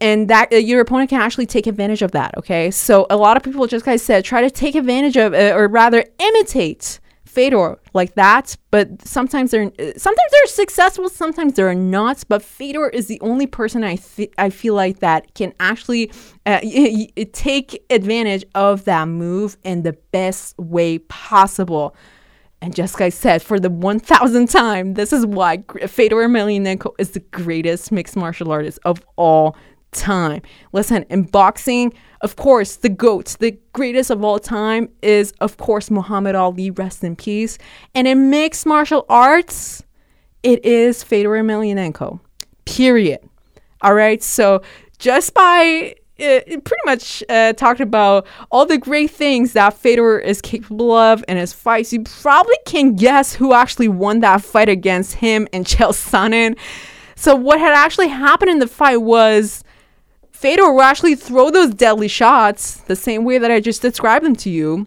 and 0.00 0.28
that 0.28 0.52
uh, 0.52 0.56
your 0.56 0.80
opponent 0.80 1.10
can 1.10 1.20
actually 1.20 1.46
take 1.46 1.66
advantage 1.66 2.00
of 2.00 2.12
that 2.12 2.36
okay 2.38 2.70
so 2.70 3.06
a 3.10 3.16
lot 3.16 3.36
of 3.36 3.42
people 3.42 3.66
just 3.66 3.86
i 3.88 3.96
said 3.96 4.24
try 4.24 4.40
to 4.40 4.50
take 4.50 4.76
advantage 4.76 5.16
of 5.16 5.34
uh, 5.34 5.52
or 5.54 5.66
rather 5.66 6.04
imitate 6.18 7.00
Fedor 7.30 7.78
like 7.94 8.14
that, 8.14 8.56
but 8.72 9.06
sometimes 9.06 9.52
they're 9.52 9.70
sometimes 9.96 10.30
they're 10.32 10.46
successful, 10.46 11.08
sometimes 11.08 11.54
they're 11.54 11.74
not. 11.74 12.24
But 12.28 12.42
Fedor 12.42 12.88
is 12.88 13.06
the 13.06 13.20
only 13.20 13.46
person 13.46 13.84
I 13.84 13.96
th- 13.96 14.32
I 14.36 14.50
feel 14.50 14.74
like 14.74 14.98
that 14.98 15.32
can 15.34 15.52
actually 15.60 16.10
uh, 16.44 16.58
y- 16.64 17.08
y- 17.16 17.26
take 17.32 17.84
advantage 17.88 18.44
of 18.56 18.84
that 18.84 19.06
move 19.06 19.56
in 19.62 19.84
the 19.84 19.92
best 20.10 20.58
way 20.58 20.98
possible. 20.98 21.94
And 22.62 22.74
just 22.74 22.94
like 22.94 23.02
I 23.02 23.08
said, 23.10 23.42
for 23.42 23.60
the 23.60 23.70
1000th 23.70 24.50
time, 24.50 24.94
this 24.94 25.12
is 25.12 25.24
why 25.24 25.62
Fedor 25.86 26.16
Emelianenko 26.16 26.92
is 26.98 27.12
the 27.12 27.20
greatest 27.20 27.92
mixed 27.92 28.16
martial 28.16 28.50
artist 28.50 28.80
of 28.84 29.02
all 29.16 29.56
time. 29.92 30.42
Listen, 30.72 31.04
in 31.10 31.22
boxing, 31.22 31.92
of 32.22 32.36
course, 32.36 32.76
the 32.76 32.88
GOAT, 32.88 33.36
the 33.40 33.58
greatest 33.72 34.10
of 34.10 34.22
all 34.22 34.38
time, 34.38 34.88
is 35.02 35.32
of 35.40 35.56
course 35.56 35.90
Muhammad 35.90 36.34
Ali, 36.34 36.70
rest 36.70 37.02
in 37.02 37.16
peace. 37.16 37.56
And 37.94 38.06
in 38.06 38.30
mixed 38.30 38.66
martial 38.66 39.06
arts, 39.08 39.82
it 40.42 40.64
is 40.64 41.02
Fedor 41.02 41.30
Emelianenko. 41.30 42.20
Period. 42.66 43.20
All 43.82 43.94
right. 43.94 44.22
So 44.22 44.62
just 44.98 45.32
by 45.32 45.94
uh, 46.20 46.40
pretty 46.44 46.82
much 46.84 47.24
uh, 47.30 47.54
talked 47.54 47.80
about 47.80 48.26
all 48.50 48.66
the 48.66 48.76
great 48.76 49.10
things 49.10 49.54
that 49.54 49.72
Fedor 49.72 50.18
is 50.18 50.42
capable 50.42 50.92
of 50.92 51.24
in 51.28 51.38
his 51.38 51.54
fights. 51.54 51.92
You 51.92 52.02
probably 52.02 52.56
can 52.66 52.94
guess 52.94 53.34
who 53.34 53.54
actually 53.54 53.88
won 53.88 54.20
that 54.20 54.42
fight 54.42 54.68
against 54.68 55.14
him 55.14 55.48
and 55.54 55.64
Chael 55.64 55.92
Sonnen. 55.92 56.58
So 57.16 57.34
what 57.34 57.58
had 57.58 57.72
actually 57.72 58.08
happened 58.08 58.50
in 58.50 58.58
the 58.58 58.66
fight 58.66 58.98
was 58.98 59.64
Fedor 60.40 60.72
will 60.72 60.80
actually 60.80 61.16
throw 61.16 61.50
those 61.50 61.74
deadly 61.74 62.08
shots 62.08 62.76
the 62.76 62.96
same 62.96 63.26
way 63.26 63.36
that 63.36 63.50
I 63.50 63.60
just 63.60 63.82
described 63.82 64.24
them 64.24 64.34
to 64.36 64.48
you. 64.48 64.86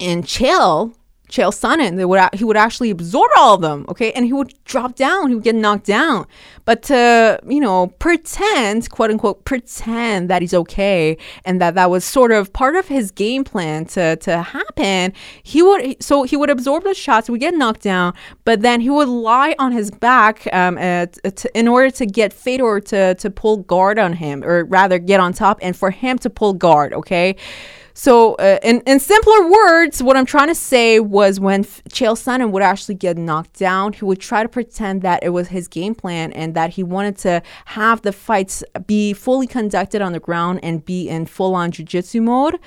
And 0.00 0.24
Chael, 0.24 0.94
Chael 1.28 1.52
Sonnen, 1.52 1.96
they 1.96 2.04
would 2.04 2.20
he 2.32 2.44
would 2.44 2.56
actually 2.56 2.90
absorb 2.90 3.30
all 3.36 3.54
of 3.54 3.60
them, 3.60 3.84
okay, 3.88 4.12
and 4.12 4.24
he 4.24 4.32
would 4.32 4.54
drop 4.64 4.94
down, 4.94 5.28
he 5.28 5.34
would 5.34 5.44
get 5.44 5.54
knocked 5.54 5.84
down. 5.84 6.26
But 6.64 6.82
to 6.84 7.38
you 7.46 7.60
know 7.60 7.88
pretend, 7.98 8.88
quote 8.90 9.10
unquote, 9.10 9.44
pretend 9.44 10.30
that 10.30 10.40
he's 10.40 10.54
okay 10.54 11.18
and 11.44 11.60
that 11.60 11.74
that 11.74 11.90
was 11.90 12.04
sort 12.04 12.32
of 12.32 12.52
part 12.52 12.76
of 12.76 12.88
his 12.88 13.10
game 13.10 13.44
plan 13.44 13.84
to 13.86 14.16
to 14.16 14.42
happen, 14.42 15.12
he 15.42 15.62
would 15.62 16.02
so 16.02 16.22
he 16.22 16.36
would 16.36 16.50
absorb 16.50 16.84
the 16.84 16.94
shots, 16.94 17.26
he 17.26 17.32
would 17.32 17.40
get 17.40 17.54
knocked 17.54 17.82
down, 17.82 18.14
but 18.44 18.62
then 18.62 18.80
he 18.80 18.88
would 18.88 19.08
lie 19.08 19.54
on 19.58 19.72
his 19.72 19.90
back 19.90 20.48
um, 20.54 20.78
at, 20.78 21.18
to, 21.36 21.58
in 21.58 21.68
order 21.68 21.90
to 21.90 22.06
get 22.06 22.32
Fedor 22.32 22.80
to 22.80 23.14
to 23.16 23.30
pull 23.30 23.58
guard 23.58 23.98
on 23.98 24.14
him, 24.14 24.42
or 24.42 24.64
rather 24.64 24.98
get 24.98 25.20
on 25.20 25.34
top, 25.34 25.58
and 25.60 25.76
for 25.76 25.90
him 25.90 26.18
to 26.18 26.30
pull 26.30 26.54
guard, 26.54 26.94
okay. 26.94 27.36
So, 28.00 28.34
uh, 28.36 28.60
in, 28.62 28.80
in 28.82 29.00
simpler 29.00 29.50
words, 29.50 30.04
what 30.04 30.16
I'm 30.16 30.24
trying 30.24 30.46
to 30.46 30.54
say 30.54 31.00
was 31.00 31.40
when 31.40 31.62
F- 31.62 31.82
Chael 31.88 32.14
Sonnen 32.14 32.52
would 32.52 32.62
actually 32.62 32.94
get 32.94 33.18
knocked 33.18 33.58
down, 33.58 33.92
he 33.92 34.04
would 34.04 34.20
try 34.20 34.44
to 34.44 34.48
pretend 34.48 35.02
that 35.02 35.24
it 35.24 35.30
was 35.30 35.48
his 35.48 35.66
game 35.66 35.96
plan 35.96 36.32
and 36.32 36.54
that 36.54 36.70
he 36.70 36.84
wanted 36.84 37.18
to 37.18 37.42
have 37.64 38.02
the 38.02 38.12
fights 38.12 38.62
be 38.86 39.12
fully 39.14 39.48
conducted 39.48 40.00
on 40.00 40.12
the 40.12 40.20
ground 40.20 40.60
and 40.62 40.84
be 40.84 41.08
in 41.08 41.26
full 41.26 41.56
on 41.56 41.72
jiu 41.72 41.84
jitsu 41.84 42.22
mode. 42.22 42.60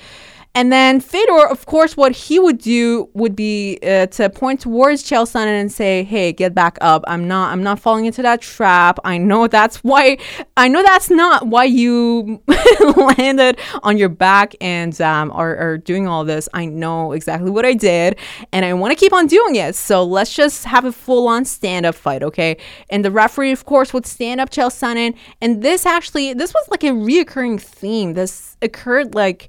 And 0.54 0.70
then 0.70 1.00
Fedor, 1.00 1.48
of 1.48 1.64
course, 1.64 1.96
what 1.96 2.12
he 2.12 2.38
would 2.38 2.58
do 2.58 3.08
would 3.14 3.34
be 3.34 3.78
uh, 3.82 4.06
to 4.08 4.28
point 4.28 4.60
towards 4.60 5.02
Chael 5.02 5.24
Sonnen 5.24 5.58
and 5.58 5.72
say, 5.72 6.04
"Hey, 6.04 6.30
get 6.32 6.54
back 6.54 6.76
up! 6.82 7.04
I'm 7.06 7.26
not, 7.26 7.52
I'm 7.52 7.62
not 7.62 7.80
falling 7.80 8.04
into 8.04 8.20
that 8.20 8.42
trap. 8.42 8.98
I 9.02 9.16
know 9.16 9.48
that's 9.48 9.78
why. 9.78 10.18
I 10.58 10.68
know 10.68 10.82
that's 10.82 11.08
not 11.08 11.46
why 11.46 11.64
you 11.64 12.42
landed 12.96 13.58
on 13.82 13.96
your 13.96 14.10
back 14.10 14.54
and 14.60 14.98
um, 15.00 15.30
are, 15.32 15.56
are 15.56 15.78
doing 15.78 16.06
all 16.06 16.22
this. 16.22 16.50
I 16.52 16.66
know 16.66 17.12
exactly 17.12 17.50
what 17.50 17.64
I 17.64 17.72
did, 17.72 18.18
and 18.52 18.66
I 18.66 18.74
want 18.74 18.92
to 18.92 18.96
keep 18.96 19.14
on 19.14 19.28
doing 19.28 19.56
it. 19.56 19.74
So 19.74 20.04
let's 20.04 20.34
just 20.34 20.64
have 20.66 20.84
a 20.84 20.92
full-on 20.92 21.46
stand-up 21.46 21.94
fight, 21.94 22.22
okay? 22.22 22.58
And 22.90 23.02
the 23.02 23.10
referee, 23.10 23.52
of 23.52 23.64
course, 23.64 23.94
would 23.94 24.04
stand 24.04 24.38
up 24.38 24.50
Chael 24.50 24.68
Sonnen, 24.68 25.16
and 25.40 25.62
this 25.62 25.86
actually, 25.86 26.34
this 26.34 26.52
was 26.52 26.68
like 26.70 26.84
a 26.84 26.88
reoccurring 26.88 27.58
theme. 27.58 28.12
This 28.12 28.58
occurred 28.60 29.14
like." 29.14 29.48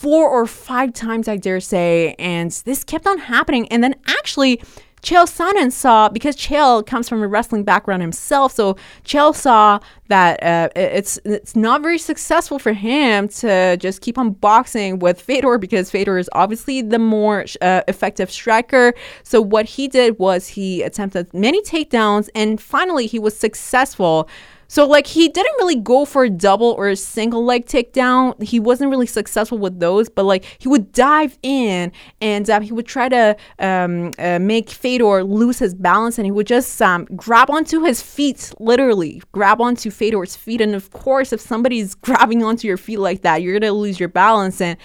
Four 0.00 0.30
or 0.30 0.46
five 0.46 0.94
times, 0.94 1.28
I 1.28 1.36
dare 1.36 1.60
say. 1.60 2.14
And 2.18 2.50
this 2.64 2.84
kept 2.84 3.06
on 3.06 3.18
happening. 3.18 3.68
And 3.68 3.84
then 3.84 3.96
actually, 4.06 4.62
Chael 5.02 5.26
Sonnen 5.26 5.70
saw, 5.70 6.08
because 6.08 6.36
Chael 6.36 6.84
comes 6.86 7.06
from 7.06 7.22
a 7.22 7.28
wrestling 7.28 7.64
background 7.64 8.00
himself, 8.02 8.52
so 8.52 8.76
Chael 9.04 9.34
saw 9.34 9.78
that 10.08 10.42
uh, 10.42 10.68
it's 10.76 11.18
it's 11.24 11.56
not 11.56 11.80
very 11.80 11.98
successful 11.98 12.58
for 12.58 12.72
him 12.72 13.28
to 13.28 13.78
just 13.78 14.02
keep 14.02 14.18
on 14.18 14.32
boxing 14.32 14.98
with 14.98 15.20
Fedor 15.20 15.56
because 15.58 15.90
Fedor 15.90 16.18
is 16.18 16.28
obviously 16.34 16.82
the 16.82 16.98
more 16.98 17.46
uh, 17.62 17.82
effective 17.88 18.30
striker. 18.30 18.92
So 19.22 19.40
what 19.40 19.66
he 19.66 19.88
did 19.88 20.18
was 20.18 20.48
he 20.48 20.82
attempted 20.82 21.32
many 21.32 21.62
takedowns, 21.62 22.28
and 22.34 22.60
finally 22.60 23.06
he 23.06 23.18
was 23.18 23.36
successful 23.36 24.28
So 24.70 24.86
like 24.86 25.08
he 25.08 25.28
didn't 25.28 25.56
really 25.58 25.74
go 25.74 26.04
for 26.04 26.22
a 26.22 26.30
double 26.30 26.76
or 26.78 26.90
a 26.90 26.94
single 26.94 27.44
leg 27.44 27.66
takedown. 27.66 28.40
He 28.40 28.60
wasn't 28.60 28.90
really 28.90 29.04
successful 29.04 29.58
with 29.58 29.80
those, 29.80 30.08
but 30.08 30.22
like 30.22 30.44
he 30.60 30.68
would 30.68 30.92
dive 30.92 31.36
in 31.42 31.90
and 32.20 32.48
uh, 32.48 32.60
he 32.60 32.70
would 32.70 32.86
try 32.86 33.08
to 33.08 33.36
um, 33.58 34.12
uh, 34.20 34.38
make 34.38 34.70
Fedor 34.70 35.24
lose 35.24 35.58
his 35.58 35.74
balance, 35.74 36.18
and 36.18 36.24
he 36.24 36.30
would 36.30 36.46
just 36.46 36.80
um, 36.80 37.04
grab 37.16 37.50
onto 37.50 37.82
his 37.82 38.00
feet, 38.00 38.52
literally 38.60 39.20
grab 39.32 39.60
onto 39.60 39.90
Fedor's 39.90 40.36
feet. 40.36 40.60
And 40.60 40.76
of 40.76 40.92
course, 40.92 41.32
if 41.32 41.40
somebody's 41.40 41.94
grabbing 42.06 42.44
onto 42.44 42.68
your 42.68 42.76
feet 42.76 43.00
like 43.00 43.22
that, 43.22 43.42
you're 43.42 43.58
gonna 43.58 43.72
lose 43.72 43.98
your 43.98 44.08
balance 44.08 44.60
and 44.60 44.78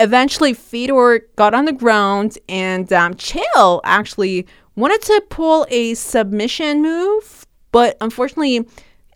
eventually 0.00 0.54
Fedor 0.54 1.20
got 1.36 1.54
on 1.54 1.66
the 1.66 1.72
ground 1.72 2.36
and 2.48 2.92
um, 2.92 3.14
Chael 3.14 3.80
actually 3.84 4.44
wanted 4.74 5.02
to 5.02 5.22
pull 5.30 5.68
a 5.70 5.94
submission 5.94 6.82
move, 6.82 7.46
but 7.70 7.96
unfortunately 8.00 8.66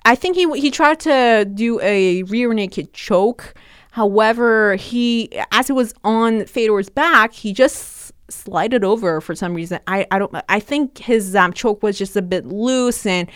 I 0.05 0.15
think 0.15 0.37
he 0.37 0.51
he 0.59 0.71
tried 0.71 1.01
to 1.01 1.47
do 1.53 1.81
a 1.81 2.23
rear 2.25 2.53
naked 2.55 2.93
choke. 2.93 3.55
However, 3.93 4.77
he 4.77 5.31
as 5.53 5.71
it 5.71 5.75
was 5.75 5.95
on 6.05 6.47
Fedor's 6.47 6.89
back, 6.89 7.33
he 7.33 7.53
just 7.53 8.13
slided 8.31 8.85
over 8.85 9.21
for 9.21 9.35
some 9.35 9.55
reason. 9.55 9.81
I, 9.87 10.07
I 10.11 10.19
don't 10.19 10.35
I 10.49 10.61
think 10.61 10.99
his 10.99 11.35
um, 11.35 11.53
choke 11.53 11.83
was 11.83 11.99
just 11.99 12.17
a 12.17 12.23
bit 12.23 12.47
loose 12.47 13.07
and 13.07 13.29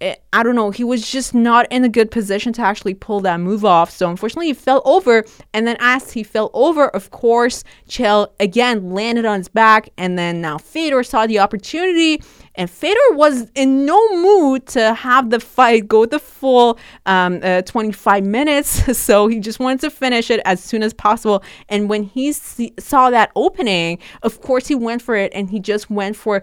it, 0.00 0.22
I 0.32 0.42
don't 0.42 0.54
know, 0.54 0.70
he 0.70 0.84
was 0.84 1.08
just 1.10 1.34
not 1.34 1.66
in 1.70 1.84
a 1.84 1.88
good 1.88 2.10
position 2.10 2.52
to 2.54 2.62
actually 2.62 2.94
pull 2.94 3.20
that 3.20 3.40
move 3.40 3.64
off. 3.64 3.90
So 3.90 4.10
unfortunately, 4.10 4.48
he 4.48 4.52
fell 4.52 4.82
over. 4.84 5.24
And 5.52 5.66
then 5.66 5.76
as 5.80 6.12
he 6.12 6.22
fell 6.22 6.50
over, 6.52 6.88
of 6.88 7.10
course, 7.10 7.64
Chael 7.88 8.28
again 8.40 8.90
landed 8.90 9.24
on 9.24 9.38
his 9.38 9.48
back. 9.48 9.88
And 9.96 10.18
then 10.18 10.40
now 10.40 10.58
Fedor 10.58 11.04
saw 11.04 11.26
the 11.26 11.38
opportunity 11.38 12.22
and 12.56 12.70
Fedor 12.70 13.00
was 13.12 13.50
in 13.54 13.84
no 13.84 14.16
mood 14.16 14.66
to 14.68 14.94
have 14.94 15.30
the 15.30 15.40
fight 15.40 15.88
go 15.88 16.06
the 16.06 16.18
full 16.18 16.78
um, 17.06 17.40
uh, 17.42 17.62
25 17.62 18.24
minutes. 18.24 18.82
So 19.04 19.26
he 19.26 19.38
just 19.40 19.58
wanted 19.58 19.80
to 19.80 19.90
finish 19.90 20.30
it 20.30 20.40
as 20.44 20.62
soon 20.62 20.82
as 20.82 20.94
possible. 20.94 21.42
And 21.68 21.90
when 21.90 22.04
he 22.04 22.32
see- 22.32 22.72
saw 22.78 23.10
that 23.10 23.32
opening, 23.34 23.98
of 24.22 24.40
course, 24.40 24.66
he 24.66 24.74
went 24.74 25.02
for 25.02 25.14
it 25.14 25.32
and 25.34 25.50
he 25.50 25.60
just 25.60 25.90
went 25.90 26.16
for 26.16 26.42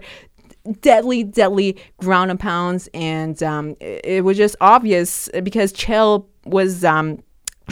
deadly, 0.80 1.24
deadly 1.24 1.76
ground 1.98 2.30
and 2.30 2.38
pounds. 2.38 2.88
And 2.94 3.42
um, 3.42 3.76
it, 3.80 4.00
it, 4.04 4.24
was 4.24 4.36
just 4.36 4.54
obvious 4.60 5.28
because 5.42 5.72
Chael 5.72 6.26
was. 6.44 6.84
Um, 6.84 7.20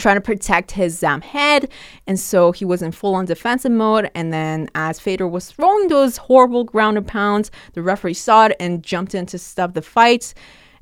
trying 0.01 0.17
to 0.17 0.21
protect 0.21 0.71
his 0.71 1.03
um, 1.03 1.21
head. 1.21 1.71
And 2.07 2.19
so 2.19 2.51
he 2.51 2.65
was 2.65 2.81
in 2.81 2.91
full 2.91 3.15
on 3.15 3.25
defensive 3.25 3.71
mode. 3.71 4.11
And 4.15 4.33
then 4.33 4.69
as 4.75 4.99
Fedor 4.99 5.27
was 5.27 5.51
throwing 5.51 5.87
those 5.87 6.17
horrible 6.17 6.63
ground 6.63 6.97
and 6.97 7.07
pounds, 7.07 7.51
the 7.73 7.81
referee 7.81 8.15
saw 8.15 8.47
it 8.47 8.55
and 8.59 8.83
jumped 8.83 9.15
in 9.15 9.25
to 9.27 9.37
stop 9.37 9.73
the 9.73 9.81
fight. 9.81 10.33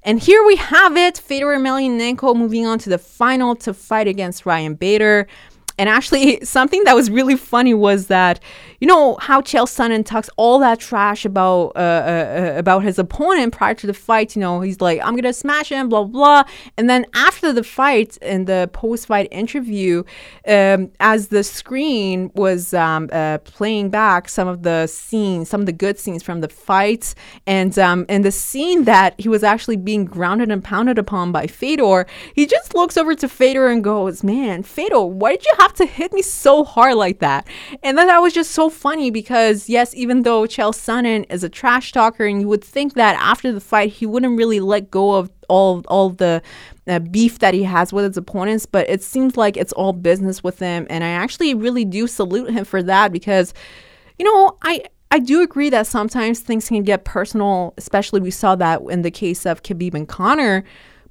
And 0.03 0.19
here 0.19 0.43
we 0.45 0.55
have 0.55 0.95
it 0.95 1.17
Fedor 1.17 1.47
Emelianenko 1.47 2.35
moving 2.35 2.65
on 2.65 2.79
to 2.79 2.89
the 2.89 2.97
final 2.97 3.55
to 3.57 3.73
fight 3.73 4.07
against 4.07 4.45
Ryan 4.45 4.75
Bader. 4.75 5.27
And 5.79 5.87
actually, 5.87 6.39
something 6.43 6.83
that 6.83 6.93
was 6.93 7.09
really 7.09 7.37
funny 7.37 7.73
was 7.73 8.07
that, 8.07 8.41
you 8.81 8.87
know, 8.87 9.17
how 9.19 9.41
Chael 9.41 9.65
Sonnen 9.65 10.05
talks 10.05 10.29
all 10.37 10.59
that 10.59 10.79
trash 10.79 11.25
about 11.25 11.71
uh, 11.75 11.79
uh, 11.79 12.53
uh, 12.55 12.59
about 12.59 12.83
his 12.83 12.99
opponent 12.99 13.53
prior 13.53 13.73
to 13.75 13.87
the 13.87 13.93
fight. 13.93 14.35
You 14.35 14.41
know, 14.41 14.61
he's 14.61 14.81
like, 14.81 14.99
"I'm 15.03 15.15
gonna 15.15 15.33
smash 15.33 15.69
him," 15.69 15.89
blah 15.89 16.03
blah. 16.03 16.43
And 16.77 16.89
then 16.89 17.05
after 17.13 17.51
the 17.53 17.63
fight, 17.63 18.17
in 18.21 18.45
the 18.45 18.69
post-fight 18.73 19.27
interview, 19.31 20.03
um, 20.47 20.91
as 20.99 21.29
the 21.29 21.43
screen 21.43 22.31
was 22.35 22.73
um, 22.73 23.09
uh, 23.11 23.37
playing 23.39 23.89
back 23.89 24.29
some 24.29 24.47
of 24.47 24.63
the 24.63 24.87
scenes, 24.87 25.49
some 25.49 25.61
of 25.61 25.65
the 25.65 25.73
good 25.73 25.97
scenes 25.97 26.23
from 26.23 26.41
the 26.41 26.49
fight, 26.49 27.15
and 27.47 27.77
um, 27.79 28.05
and 28.09 28.25
the 28.25 28.31
scene 28.31 28.83
that 28.83 29.15
he 29.17 29.29
was 29.29 29.43
actually 29.43 29.77
being 29.77 30.05
grounded 30.05 30.51
and 30.51 30.63
pounded 30.63 30.97
upon 30.97 31.31
by 31.31 31.47
Fedor, 31.47 32.05
he 32.35 32.45
just 32.45 32.75
looks 32.75 32.97
over 32.97 33.15
to 33.15 33.29
Fedor 33.29 33.67
and 33.67 33.83
goes, 33.83 34.23
"Man, 34.23 34.63
Fedor, 34.63 35.05
why 35.05 35.35
did 35.35 35.45
you 35.45 35.53
have?" 35.59 35.68
Have 35.69 35.77
to 35.77 35.85
hit 35.85 36.11
me 36.13 36.21
so 36.21 36.63
hard 36.63 36.95
like 36.95 37.19
that? 37.19 37.47
And 37.83 37.97
then 37.97 38.07
that 38.07 38.19
was 38.19 38.33
just 38.33 38.51
so 38.51 38.69
funny 38.69 39.11
because, 39.11 39.69
yes, 39.69 39.93
even 39.93 40.23
though 40.23 40.43
Chael 40.43 40.73
Sonnen 40.73 41.25
is 41.29 41.43
a 41.43 41.49
trash 41.49 41.91
talker, 41.91 42.25
and 42.25 42.41
you 42.41 42.47
would 42.47 42.63
think 42.63 42.95
that 42.95 43.15
after 43.19 43.51
the 43.51 43.59
fight 43.61 43.93
he 43.93 44.05
wouldn't 44.05 44.37
really 44.37 44.59
let 44.59 44.91
go 44.91 45.13
of 45.13 45.29
all 45.47 45.83
all 45.87 46.09
the 46.09 46.41
uh, 46.87 46.99
beef 46.99 47.39
that 47.39 47.53
he 47.53 47.63
has 47.63 47.93
with 47.93 48.05
his 48.05 48.17
opponents, 48.17 48.65
but 48.65 48.89
it 48.89 49.01
seems 49.03 49.37
like 49.37 49.57
it's 49.57 49.73
all 49.73 49.93
business 49.93 50.43
with 50.43 50.59
him. 50.59 50.87
And 50.89 51.03
I 51.03 51.09
actually 51.09 51.53
really 51.53 51.85
do 51.85 52.07
salute 52.07 52.49
him 52.49 52.65
for 52.65 52.81
that 52.83 53.11
because, 53.11 53.53
you 54.17 54.25
know, 54.25 54.57
I. 54.63 54.83
I 55.11 55.17
do 55.17 55.41
agree 55.41 55.71
that 55.71 55.87
sometimes 55.87 56.39
things 56.39 56.67
can 56.67 56.83
get 56.83 57.03
personal, 57.03 57.73
especially 57.77 58.19
we 58.21 58.29
saw 58.29 58.55
that 58.57 58.79
in 58.91 59.01
the 59.01 59.09
case 59.09 59.43
of 59.47 59.63
Khabib 59.63 59.95
and 59.95 60.07
Conor. 60.07 60.63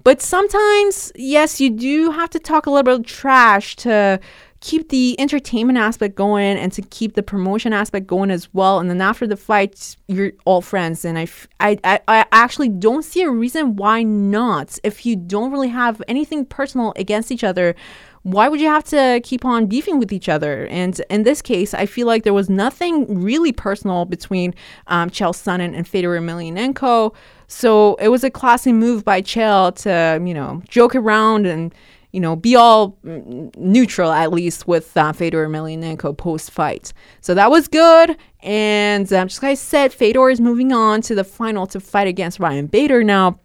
But 0.05 0.23
sometimes, 0.23 1.11
yes, 1.17 1.61
you 1.61 1.69
do 1.69 2.13
have 2.13 2.31
to 2.31 2.39
talk 2.39 2.67
a 2.67 2.71
little 2.71 2.85
bit 2.85 3.01
of 3.01 3.07
trash 3.07 3.75
to 3.77 4.21
keep 4.61 4.89
the 4.89 5.19
entertainment 5.21 5.79
aspect 5.79 6.17
going 6.17 6.57
and 6.59 6.73
to 6.73 6.83
keep 6.83 7.15
the 7.15 7.23
promotion 7.23 7.73
aspect 7.73 8.07
going 8.07 8.31
as 8.31 8.53
well. 8.53 8.81
And 8.81 8.91
then 8.91 9.01
after 9.01 9.27
the 9.27 9.37
fight, 9.37 9.97
you're 10.09 10.33
all 10.45 10.61
friends. 10.61 11.05
And 11.05 11.19
I, 11.19 11.29
I, 11.61 12.01
I, 12.09 12.27
actually 12.33 12.69
don't 12.69 13.05
see 13.05 13.23
a 13.23 13.31
reason 13.31 13.77
why 13.77 14.03
not. 14.03 14.79
If 14.83 15.07
you 15.07 15.15
don't 15.15 15.53
really 15.53 15.69
have 15.69 16.03
anything 16.09 16.45
personal 16.45 16.93
against 16.97 17.31
each 17.31 17.45
other, 17.45 17.77
why 18.23 18.49
would 18.49 18.61
you 18.61 18.67
have 18.67 18.85
to 18.85 19.21
keep 19.23 19.45
on 19.45 19.67
beefing 19.67 19.99
with 19.99 20.13
each 20.13 20.29
other? 20.29 20.67
And 20.67 21.01
in 21.09 21.23
this 21.23 21.41
case, 21.41 21.73
I 21.73 21.87
feel 21.87 22.09
like 22.09 22.25
there 22.25 22.35
was 22.35 22.51
nothing 22.51 23.23
really 23.23 23.53
personal 23.53 24.07
between 24.07 24.55
um, 24.89 25.09
Chael 25.09 25.33
Sonnen 25.33 25.75
and 25.75 25.87
Fedor 25.87 26.19
Emelianenko. 26.19 27.15
So 27.47 27.95
it 27.95 28.09
was 28.09 28.25
a 28.25 28.31
classy 28.31 28.73
move 28.73 29.05
by 29.05 29.23
Chael 29.23 29.75
to, 29.83 30.23
you 30.27 30.35
know, 30.35 30.63
joke 30.69 30.97
around 30.97 31.47
and 31.47 31.73
you 32.19 32.23
know, 32.23 32.35
be 32.35 32.57
all 32.57 32.99
neutral 33.05 34.11
at 34.11 34.33
least 34.33 34.67
with 34.67 34.97
uh, 34.97 35.13
Fedor 35.13 35.47
Emelianenko 35.47 36.19
post 36.19 36.51
fight. 36.51 36.93
So 37.21 37.33
that 37.35 37.49
was 37.49 37.69
good. 37.69 38.17
And 38.41 39.13
um, 39.13 39.29
just 39.29 39.41
like 39.41 39.53
I 39.53 39.55
said, 39.55 39.93
Fedor 39.93 40.29
is 40.29 40.41
moving 40.41 40.73
on 40.73 41.01
to 41.03 41.15
the 41.15 41.23
final 41.23 41.65
to 41.69 41.79
fight 41.79 42.09
against 42.09 42.41
Ryan 42.41 42.67
Bader. 42.67 43.05
Now, 43.05 43.39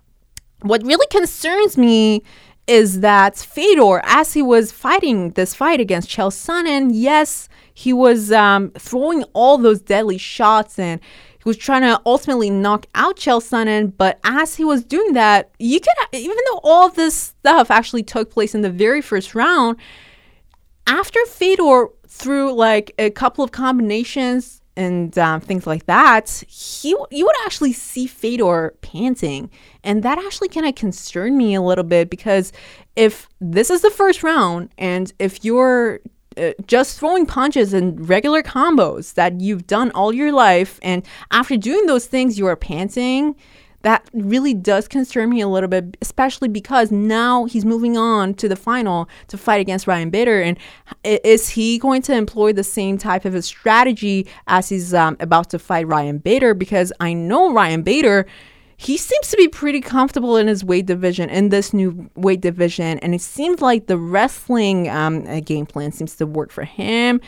what 0.63 0.81
really 0.83 1.05
concerns 1.11 1.77
me 1.77 2.23
is 2.65 3.01
that 3.01 3.37
Fedor, 3.37 4.01
as 4.05 4.33
he 4.33 4.41
was 4.41 4.71
fighting 4.71 5.33
this 5.33 5.53
fight 5.53 5.79
against 5.79 6.09
Chael 6.09 6.31
Sonnen, 6.31 6.89
yes, 6.93 7.49
he 7.75 7.93
was 7.93 8.31
um, 8.31 8.71
throwing 8.71 9.23
all 9.33 9.59
those 9.59 9.81
deadly 9.81 10.17
shots 10.17 10.79
and 10.79 10.99
he 11.43 11.49
was 11.49 11.57
trying 11.57 11.81
to 11.81 12.01
ultimately 12.05 12.49
knock 12.49 12.85
out 12.95 13.17
Chael 13.17 13.41
Sonnen, 13.41 13.91
but 13.97 14.17
as 14.23 14.55
he 14.55 14.63
was 14.63 14.83
doing 14.83 15.13
that, 15.13 15.51
you 15.59 15.79
could 15.79 15.93
even 16.13 16.37
though 16.49 16.61
all 16.63 16.89
this 16.89 17.15
stuff 17.15 17.69
actually 17.69 18.03
took 18.03 18.31
place 18.31 18.55
in 18.55 18.61
the 18.61 18.69
very 18.69 19.01
first 19.01 19.35
round, 19.35 19.77
after 20.87 21.19
Fedor 21.25 21.87
threw 22.07 22.53
like 22.53 22.93
a 22.97 23.09
couple 23.09 23.43
of 23.43 23.51
combinations 23.51 24.61
and 24.77 25.17
um, 25.17 25.41
things 25.41 25.67
like 25.67 25.85
that, 25.85 26.43
he 26.47 26.95
you 27.11 27.25
would 27.25 27.35
actually 27.45 27.73
see 27.73 28.07
Fedor 28.07 28.73
panting, 28.81 29.49
and 29.83 30.01
that 30.03 30.17
actually 30.17 30.47
kind 30.47 30.65
of 30.65 30.75
concerned 30.75 31.37
me 31.37 31.55
a 31.55 31.61
little 31.61 31.83
bit 31.83 32.09
because 32.09 32.53
if 32.95 33.27
this 33.41 33.69
is 33.69 33.81
the 33.81 33.89
first 33.89 34.23
round, 34.23 34.69
and 34.77 35.11
if 35.19 35.43
you're 35.43 35.99
uh, 36.37 36.51
just 36.67 36.99
throwing 36.99 37.25
punches 37.25 37.73
and 37.73 38.07
regular 38.07 38.41
combos 38.41 39.13
that 39.15 39.41
you've 39.41 39.67
done 39.67 39.91
all 39.91 40.13
your 40.13 40.31
life. 40.31 40.79
And 40.81 41.05
after 41.31 41.57
doing 41.57 41.85
those 41.85 42.05
things, 42.05 42.37
you 42.37 42.47
are 42.47 42.55
panting. 42.55 43.35
That 43.81 44.09
really 44.13 44.53
does 44.53 44.87
concern 44.87 45.29
me 45.29 45.41
a 45.41 45.47
little 45.47 45.67
bit, 45.67 45.97
especially 46.01 46.47
because 46.47 46.89
now 46.89 47.43
he's 47.43 47.65
moving 47.65 47.97
on 47.97 48.33
to 48.35 48.47
the 48.47 48.55
final 48.55 49.09
to 49.27 49.37
fight 49.37 49.59
against 49.59 49.87
Ryan 49.87 50.09
Bader. 50.09 50.41
And 50.41 50.57
is 51.03 51.49
he 51.49 51.79
going 51.79 52.01
to 52.03 52.15
employ 52.15 52.53
the 52.53 52.63
same 52.63 52.97
type 52.97 53.25
of 53.25 53.35
a 53.35 53.41
strategy 53.41 54.25
as 54.47 54.69
he's 54.69 54.93
um, 54.93 55.17
about 55.19 55.49
to 55.49 55.59
fight 55.59 55.85
Ryan 55.85 56.19
Bader? 56.19 56.53
Because 56.53 56.93
I 57.01 57.11
know 57.11 57.51
Ryan 57.51 57.81
Bader 57.81 58.25
he 58.85 58.97
seems 58.97 59.29
to 59.29 59.37
be 59.37 59.47
pretty 59.47 59.81
comfortable 59.81 60.37
in 60.37 60.47
his 60.47 60.63
weight 60.63 60.85
division, 60.85 61.29
in 61.29 61.49
this 61.49 61.73
new 61.73 62.09
weight 62.15 62.41
division. 62.41 62.99
And 62.99 63.15
it 63.15 63.21
seems 63.21 63.61
like 63.61 63.87
the 63.87 63.97
wrestling 63.97 64.89
um, 64.89 65.25
uh, 65.27 65.39
game 65.39 65.65
plan 65.65 65.91
seems 65.91 66.15
to 66.17 66.25
work 66.25 66.51
for 66.51 66.63
him 66.63 67.21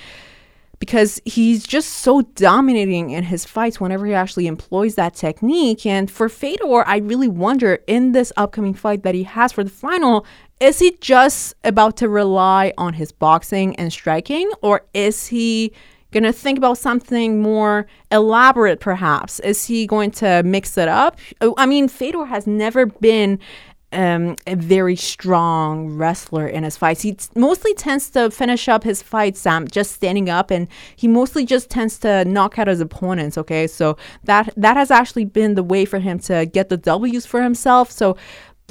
because 0.80 1.22
he's 1.26 1.65
just 1.65 1.89
so 1.89 2.22
dominating 2.22 3.12
in 3.12 3.24
his 3.24 3.46
fights 3.46 3.80
whenever 3.80 4.06
he 4.06 4.13
actually 4.13 4.48
employs 4.48 4.96
that 4.96 5.15
technique. 5.15 5.86
And 5.86 6.12
for 6.12 6.30
Fedor, 6.30 6.86
I 6.86 6.98
really 6.98 7.30
wonder 7.30 7.80
in 7.88 8.12
this 8.12 8.34
upcoming 8.36 8.74
fight 8.74 9.04
that 9.04 9.15
he 9.15 9.24
has 9.24 9.52
for 9.52 9.63
the 9.63 9.70
final, 9.70 10.26
is 10.60 10.80
he 10.80 10.98
just 11.00 11.56
about 11.63 11.98
to 11.98 12.10
rely 12.10 12.74
on 12.78 12.94
his 12.94 13.12
boxing 13.12 13.76
and 13.78 13.91
striking, 13.91 14.52
or 14.62 14.86
is 14.94 15.28
he 15.28 15.72
going 16.15 16.23
to 16.23 16.32
think 16.32 16.58
about 16.58 16.78
something 16.78 17.41
more 17.41 17.86
elaborate, 18.10 18.80
perhaps? 18.80 19.41
Is 19.41 19.65
he 19.65 19.86
going 19.86 20.12
to 20.12 20.41
mix 20.43 20.78
it 20.78 20.88
up? 20.88 21.19
Oh, 21.41 21.54
I 21.58 21.65
mean, 21.65 21.89
Fedor 21.89 22.25
has 22.25 22.47
never 22.47 22.86
been 22.86 23.38
um, 23.91 24.38
a 24.47 24.56
very 24.56 24.95
strong 24.95 25.89
wrestler 25.89 26.47
in 26.47 26.63
his 26.63 26.78
fights. 26.78 27.01
He 27.01 27.15
t- 27.15 27.28
mostly 27.36 27.73
tends 27.73 28.10
to 28.12 28.32
finish 28.32 28.69
up 28.69 28.84
his 28.86 29.01
fights 29.01 29.45
um, 29.45 29.67
just 29.67 29.91
standing 29.91 30.30
up, 30.30 30.51
and 30.51 30.69
he 30.95 31.10
mostly 31.10 31.45
just 31.45 31.69
tends 31.69 31.99
to 31.99 32.23
knock 32.23 32.58
out 32.58 32.67
his 32.67 32.80
opponents. 32.80 33.38
Okay, 33.38 33.67
so 33.67 33.97
that 34.23 34.54
that 34.56 34.78
has 34.78 34.91
actually 34.91 35.25
been 35.25 35.56
the 35.56 35.63
way 35.63 35.84
for 35.84 35.99
him 35.99 36.17
to 36.19 36.45
get 36.45 36.69
the 36.69 36.78
W's 36.78 37.25
for 37.25 37.43
himself. 37.43 37.91
So 37.91 38.15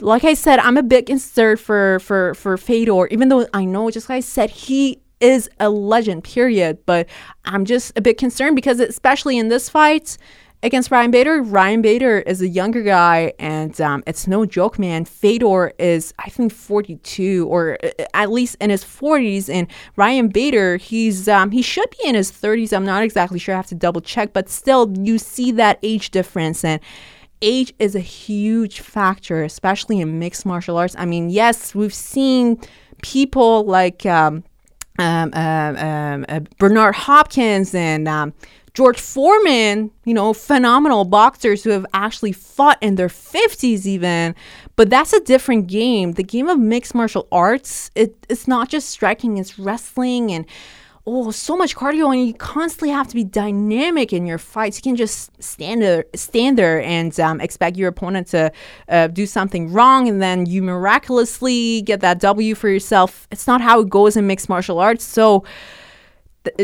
like 0.00 0.24
I 0.24 0.34
said, 0.34 0.58
I'm 0.60 0.78
a 0.78 0.82
bit 0.82 1.06
concerned 1.06 1.60
for 1.60 1.98
for 2.00 2.34
for 2.34 2.56
Fedor, 2.56 3.06
even 3.08 3.28
though 3.28 3.46
I 3.52 3.66
know, 3.66 3.90
just 3.90 4.08
like 4.08 4.16
I 4.16 4.20
said, 4.20 4.50
he 4.50 5.03
is 5.20 5.48
a 5.60 5.68
legend. 5.70 6.24
Period. 6.24 6.78
But 6.86 7.08
I'm 7.44 7.64
just 7.64 7.96
a 7.96 8.00
bit 8.00 8.18
concerned 8.18 8.56
because, 8.56 8.80
especially 8.80 9.38
in 9.38 9.48
this 9.48 9.68
fight 9.68 10.16
against 10.64 10.90
Ryan 10.90 11.10
Bader, 11.10 11.42
Ryan 11.42 11.82
Bader 11.82 12.20
is 12.20 12.40
a 12.40 12.48
younger 12.48 12.82
guy, 12.82 13.34
and 13.38 13.78
um, 13.82 14.02
it's 14.06 14.26
no 14.26 14.46
joke, 14.46 14.78
man. 14.78 15.04
Fedor 15.04 15.74
is, 15.78 16.14
I 16.18 16.30
think, 16.30 16.52
42 16.52 17.46
or 17.48 17.78
uh, 17.84 18.04
at 18.14 18.32
least 18.32 18.56
in 18.60 18.70
his 18.70 18.82
40s, 18.82 19.52
and 19.52 19.68
Ryan 19.96 20.28
Bader, 20.28 20.78
he's 20.78 21.28
um, 21.28 21.50
he 21.50 21.60
should 21.60 21.90
be 21.90 22.08
in 22.08 22.14
his 22.14 22.32
30s. 22.32 22.74
I'm 22.74 22.86
not 22.86 23.02
exactly 23.02 23.38
sure. 23.38 23.54
I 23.54 23.58
have 23.58 23.66
to 23.68 23.74
double 23.74 24.00
check, 24.00 24.32
but 24.32 24.48
still, 24.48 24.92
you 24.98 25.18
see 25.18 25.52
that 25.52 25.78
age 25.82 26.10
difference 26.10 26.64
and 26.64 26.80
age 27.42 27.74
is 27.78 27.94
a 27.94 28.00
huge 28.00 28.80
factor, 28.80 29.44
especially 29.44 30.00
in 30.00 30.18
mixed 30.18 30.46
martial 30.46 30.78
arts. 30.78 30.96
I 30.98 31.04
mean, 31.04 31.28
yes, 31.28 31.74
we've 31.74 31.94
seen 31.94 32.58
people 33.02 33.64
like 33.64 34.06
um, 34.06 34.44
um, 34.98 35.30
um, 35.34 35.76
um 35.76 36.24
uh, 36.28 36.40
Bernard 36.58 36.94
Hopkins 36.94 37.74
and 37.74 38.06
um, 38.08 38.32
George 38.74 39.00
Foreman, 39.00 39.92
you 40.04 40.12
know, 40.12 40.32
phenomenal 40.32 41.04
boxers 41.04 41.62
who 41.62 41.70
have 41.70 41.86
actually 41.94 42.32
fought 42.32 42.76
in 42.80 42.96
their 42.96 43.08
50s 43.08 43.86
even. 43.86 44.34
But 44.74 44.90
that's 44.90 45.12
a 45.12 45.20
different 45.20 45.68
game. 45.68 46.12
The 46.12 46.24
game 46.24 46.48
of 46.48 46.58
mixed 46.58 46.92
martial 46.92 47.28
arts, 47.30 47.92
it, 47.94 48.16
it's 48.28 48.48
not 48.48 48.68
just 48.68 48.90
striking, 48.90 49.38
it's 49.38 49.60
wrestling 49.60 50.32
and 50.32 50.44
oh, 51.06 51.30
so 51.30 51.56
much 51.56 51.76
cardio, 51.76 52.12
and 52.12 52.26
you 52.26 52.34
constantly 52.34 52.90
have 52.90 53.08
to 53.08 53.14
be 53.14 53.24
dynamic 53.24 54.12
in 54.12 54.26
your 54.26 54.38
fights. 54.38 54.78
You 54.78 54.82
can 54.82 54.96
just 54.96 55.30
stand 55.42 55.82
there, 55.82 56.06
stand 56.14 56.56
there, 56.56 56.82
and 56.82 57.18
um, 57.20 57.40
expect 57.40 57.76
your 57.76 57.88
opponent 57.88 58.28
to 58.28 58.50
uh, 58.88 59.08
do 59.08 59.26
something 59.26 59.72
wrong, 59.72 60.08
and 60.08 60.22
then 60.22 60.46
you 60.46 60.62
miraculously 60.62 61.82
get 61.82 62.00
that 62.00 62.20
W 62.20 62.54
for 62.54 62.68
yourself. 62.68 63.28
It's 63.30 63.46
not 63.46 63.60
how 63.60 63.80
it 63.80 63.90
goes 63.90 64.16
in 64.16 64.26
mixed 64.26 64.48
martial 64.48 64.78
arts. 64.78 65.04
So. 65.04 65.44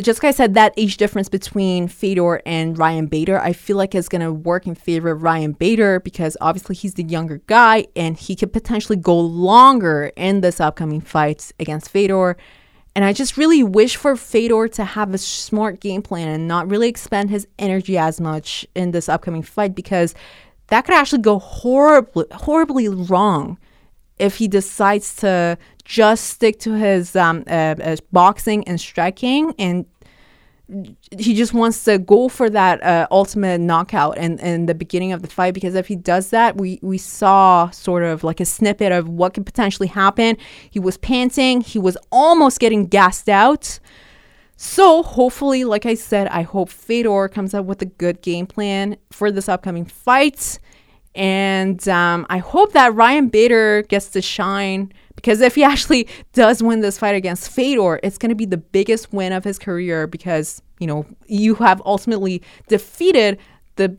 just 0.02 0.22
like 0.22 0.28
I 0.28 0.36
said, 0.36 0.52
that 0.54 0.74
age 0.76 0.98
difference 0.98 1.30
between 1.30 1.88
Fedor 1.88 2.42
and 2.44 2.76
Ryan 2.76 3.06
Bader, 3.06 3.40
I 3.40 3.54
feel 3.54 3.78
like 3.78 3.94
is 3.94 4.10
going 4.10 4.20
to 4.20 4.30
work 4.30 4.66
in 4.66 4.74
favor 4.74 5.10
of 5.10 5.22
Ryan 5.22 5.52
Bader 5.52 6.00
because 6.00 6.36
obviously 6.42 6.76
he's 6.76 6.94
the 6.94 7.02
younger 7.02 7.40
guy 7.46 7.86
and 7.96 8.14
he 8.14 8.36
could 8.36 8.52
potentially 8.52 8.98
go 8.98 9.18
longer 9.18 10.12
in 10.16 10.42
this 10.42 10.60
upcoming 10.60 11.00
fight 11.00 11.50
against 11.58 11.88
Fedor. 11.88 12.36
And 12.94 13.04
I 13.04 13.12
just 13.12 13.36
really 13.36 13.62
wish 13.62 13.96
for 13.96 14.16
Fedor 14.16 14.68
to 14.68 14.84
have 14.84 15.14
a 15.14 15.18
smart 15.18 15.80
game 15.80 16.02
plan 16.02 16.28
and 16.28 16.48
not 16.48 16.68
really 16.68 16.88
expend 16.88 17.30
his 17.30 17.46
energy 17.58 17.96
as 17.96 18.20
much 18.20 18.66
in 18.74 18.90
this 18.90 19.08
upcoming 19.08 19.42
fight 19.42 19.74
because 19.74 20.14
that 20.68 20.84
could 20.84 20.94
actually 20.94 21.22
go 21.22 21.38
horribly, 21.38 22.24
horribly 22.32 22.88
wrong 22.88 23.58
if 24.18 24.36
he 24.36 24.48
decides 24.48 25.16
to 25.16 25.56
just 25.84 26.26
stick 26.26 26.58
to 26.60 26.74
his 26.74 27.16
um, 27.16 27.44
uh, 27.46 27.74
uh, 27.82 27.96
boxing 28.12 28.66
and 28.68 28.80
striking 28.80 29.54
and 29.58 29.86
he 31.18 31.34
just 31.34 31.52
wants 31.52 31.84
to 31.84 31.98
go 31.98 32.28
for 32.28 32.48
that 32.50 32.82
uh, 32.82 33.06
ultimate 33.10 33.60
knockout 33.60 34.16
in, 34.18 34.38
in 34.38 34.66
the 34.66 34.74
beginning 34.74 35.12
of 35.12 35.22
the 35.22 35.28
fight 35.28 35.54
because 35.54 35.74
if 35.74 35.86
he 35.86 35.96
does 35.96 36.30
that, 36.30 36.56
we, 36.56 36.78
we 36.82 36.98
saw 36.98 37.70
sort 37.70 38.02
of 38.02 38.22
like 38.22 38.40
a 38.40 38.44
snippet 38.44 38.92
of 38.92 39.08
what 39.08 39.34
could 39.34 39.46
potentially 39.46 39.88
happen. 39.88 40.36
He 40.70 40.78
was 40.78 40.96
panting, 40.96 41.60
he 41.60 41.78
was 41.78 41.96
almost 42.12 42.60
getting 42.60 42.86
gassed 42.86 43.28
out. 43.28 43.80
So 44.56 45.02
hopefully, 45.02 45.64
like 45.64 45.86
I 45.86 45.94
said, 45.94 46.28
I 46.28 46.42
hope 46.42 46.68
Fedor 46.68 47.28
comes 47.28 47.54
up 47.54 47.64
with 47.64 47.80
a 47.80 47.86
good 47.86 48.20
game 48.20 48.46
plan 48.46 48.96
for 49.10 49.30
this 49.32 49.48
upcoming 49.48 49.86
fight. 49.86 50.58
And 51.14 51.88
um, 51.88 52.26
I 52.28 52.38
hope 52.38 52.72
that 52.72 52.94
Ryan 52.94 53.28
Bader 53.28 53.82
gets 53.82 54.10
to 54.10 54.22
shine 54.22 54.92
because 55.20 55.40
if 55.40 55.54
he 55.54 55.64
actually 55.72 56.08
does 56.32 56.62
win 56.62 56.80
this 56.80 56.98
fight 56.98 57.14
against 57.14 57.50
Fedor, 57.50 58.00
it's 58.02 58.18
going 58.18 58.30
to 58.30 58.34
be 58.36 58.46
the 58.46 58.56
biggest 58.56 59.12
win 59.12 59.32
of 59.32 59.44
his 59.44 59.58
career 59.58 60.06
because, 60.06 60.62
you 60.78 60.86
know, 60.86 61.06
you 61.26 61.54
have 61.56 61.82
ultimately 61.84 62.42
defeated 62.68 63.38
the 63.76 63.96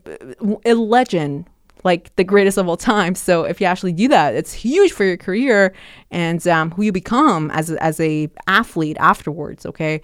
a 0.64 0.74
legend 0.74 1.46
like 1.84 2.14
the 2.16 2.24
greatest 2.24 2.58
of 2.58 2.68
all 2.68 2.76
time. 2.76 3.14
So 3.14 3.44
if 3.44 3.60
you 3.60 3.66
actually 3.66 3.92
do 3.92 4.08
that, 4.08 4.34
it's 4.34 4.52
huge 4.52 4.92
for 4.92 5.04
your 5.04 5.16
career 5.16 5.72
and 6.10 6.46
um, 6.46 6.70
who 6.70 6.82
you 6.82 6.92
become 6.92 7.50
as 7.50 7.70
as 7.70 7.98
a 8.00 8.30
athlete 8.46 8.96
afterwards. 9.00 9.66
Okay, 9.66 10.00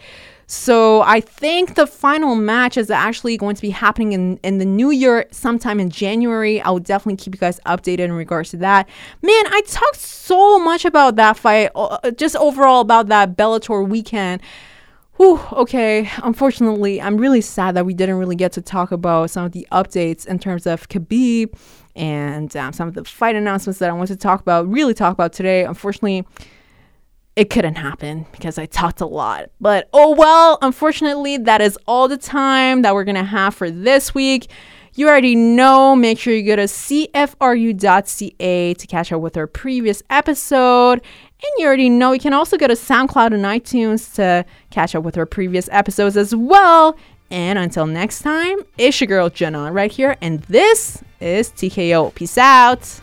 so 0.50 1.02
I 1.02 1.20
think 1.20 1.74
the 1.74 1.86
final 1.86 2.34
match 2.34 2.78
is 2.78 2.90
actually 2.90 3.36
going 3.36 3.54
to 3.54 3.60
be 3.60 3.68
happening 3.68 4.12
in, 4.12 4.38
in 4.42 4.56
the 4.56 4.64
new 4.64 4.90
year, 4.90 5.26
sometime 5.30 5.78
in 5.78 5.90
January. 5.90 6.58
I 6.62 6.70
will 6.70 6.80
definitely 6.80 7.16
keep 7.16 7.34
you 7.34 7.38
guys 7.38 7.60
updated 7.66 7.98
in 7.98 8.12
regards 8.14 8.48
to 8.50 8.56
that. 8.56 8.88
Man, 9.20 9.46
I 9.46 9.60
talked 9.66 9.98
so 9.98 10.58
much 10.58 10.86
about 10.86 11.16
that 11.16 11.36
fight, 11.36 11.70
uh, 11.74 12.12
just 12.12 12.34
overall 12.36 12.80
about 12.80 13.08
that 13.08 13.36
Bellator 13.36 13.86
weekend. 13.86 14.40
Whew, 15.18 15.38
okay. 15.52 16.08
Unfortunately, 16.22 17.02
I'm 17.02 17.18
really 17.18 17.42
sad 17.42 17.76
that 17.76 17.84
we 17.84 17.92
didn't 17.92 18.16
really 18.16 18.36
get 18.36 18.52
to 18.52 18.62
talk 18.62 18.90
about 18.90 19.28
some 19.30 19.44
of 19.44 19.52
the 19.52 19.66
updates 19.70 20.26
in 20.26 20.38
terms 20.38 20.66
of 20.66 20.88
Khabib 20.88 21.52
and 21.94 22.56
um, 22.56 22.72
some 22.72 22.88
of 22.88 22.94
the 22.94 23.04
fight 23.04 23.36
announcements 23.36 23.80
that 23.80 23.90
I 23.90 23.92
want 23.92 24.08
to 24.08 24.16
talk 24.16 24.40
about, 24.40 24.66
really 24.66 24.94
talk 24.94 25.12
about 25.12 25.34
today. 25.34 25.64
Unfortunately, 25.64 26.24
it 27.38 27.48
couldn't 27.50 27.76
happen 27.76 28.26
because 28.32 28.58
I 28.58 28.66
talked 28.66 29.00
a 29.00 29.06
lot. 29.06 29.50
But 29.60 29.88
oh 29.92 30.12
well, 30.12 30.58
unfortunately, 30.60 31.36
that 31.36 31.60
is 31.60 31.78
all 31.86 32.08
the 32.08 32.16
time 32.16 32.82
that 32.82 32.94
we're 32.94 33.04
going 33.04 33.14
to 33.14 33.22
have 33.22 33.54
for 33.54 33.70
this 33.70 34.12
week. 34.12 34.50
You 34.94 35.08
already 35.08 35.36
know, 35.36 35.94
make 35.94 36.18
sure 36.18 36.34
you 36.34 36.42
go 36.42 36.56
to 36.56 36.64
cfru.ca 36.64 37.14
to 38.74 38.86
catch 38.88 39.12
up 39.12 39.20
with 39.20 39.36
our 39.36 39.46
previous 39.46 40.02
episode. 40.10 40.94
And 40.94 41.52
you 41.58 41.66
already 41.66 41.88
know 41.88 42.10
you 42.10 42.18
can 42.18 42.32
also 42.32 42.56
go 42.56 42.66
to 42.66 42.74
SoundCloud 42.74 43.32
and 43.32 43.44
iTunes 43.44 44.12
to 44.16 44.44
catch 44.70 44.96
up 44.96 45.04
with 45.04 45.16
our 45.16 45.26
previous 45.26 45.68
episodes 45.70 46.16
as 46.16 46.34
well. 46.34 46.98
And 47.30 47.56
until 47.56 47.86
next 47.86 48.22
time, 48.22 48.58
it's 48.78 49.00
your 49.00 49.06
girl 49.06 49.30
Jenna 49.30 49.70
right 49.70 49.92
here, 49.92 50.16
and 50.20 50.40
this 50.44 51.04
is 51.20 51.50
TKO. 51.50 52.12
Peace 52.16 52.36
out. 52.36 53.00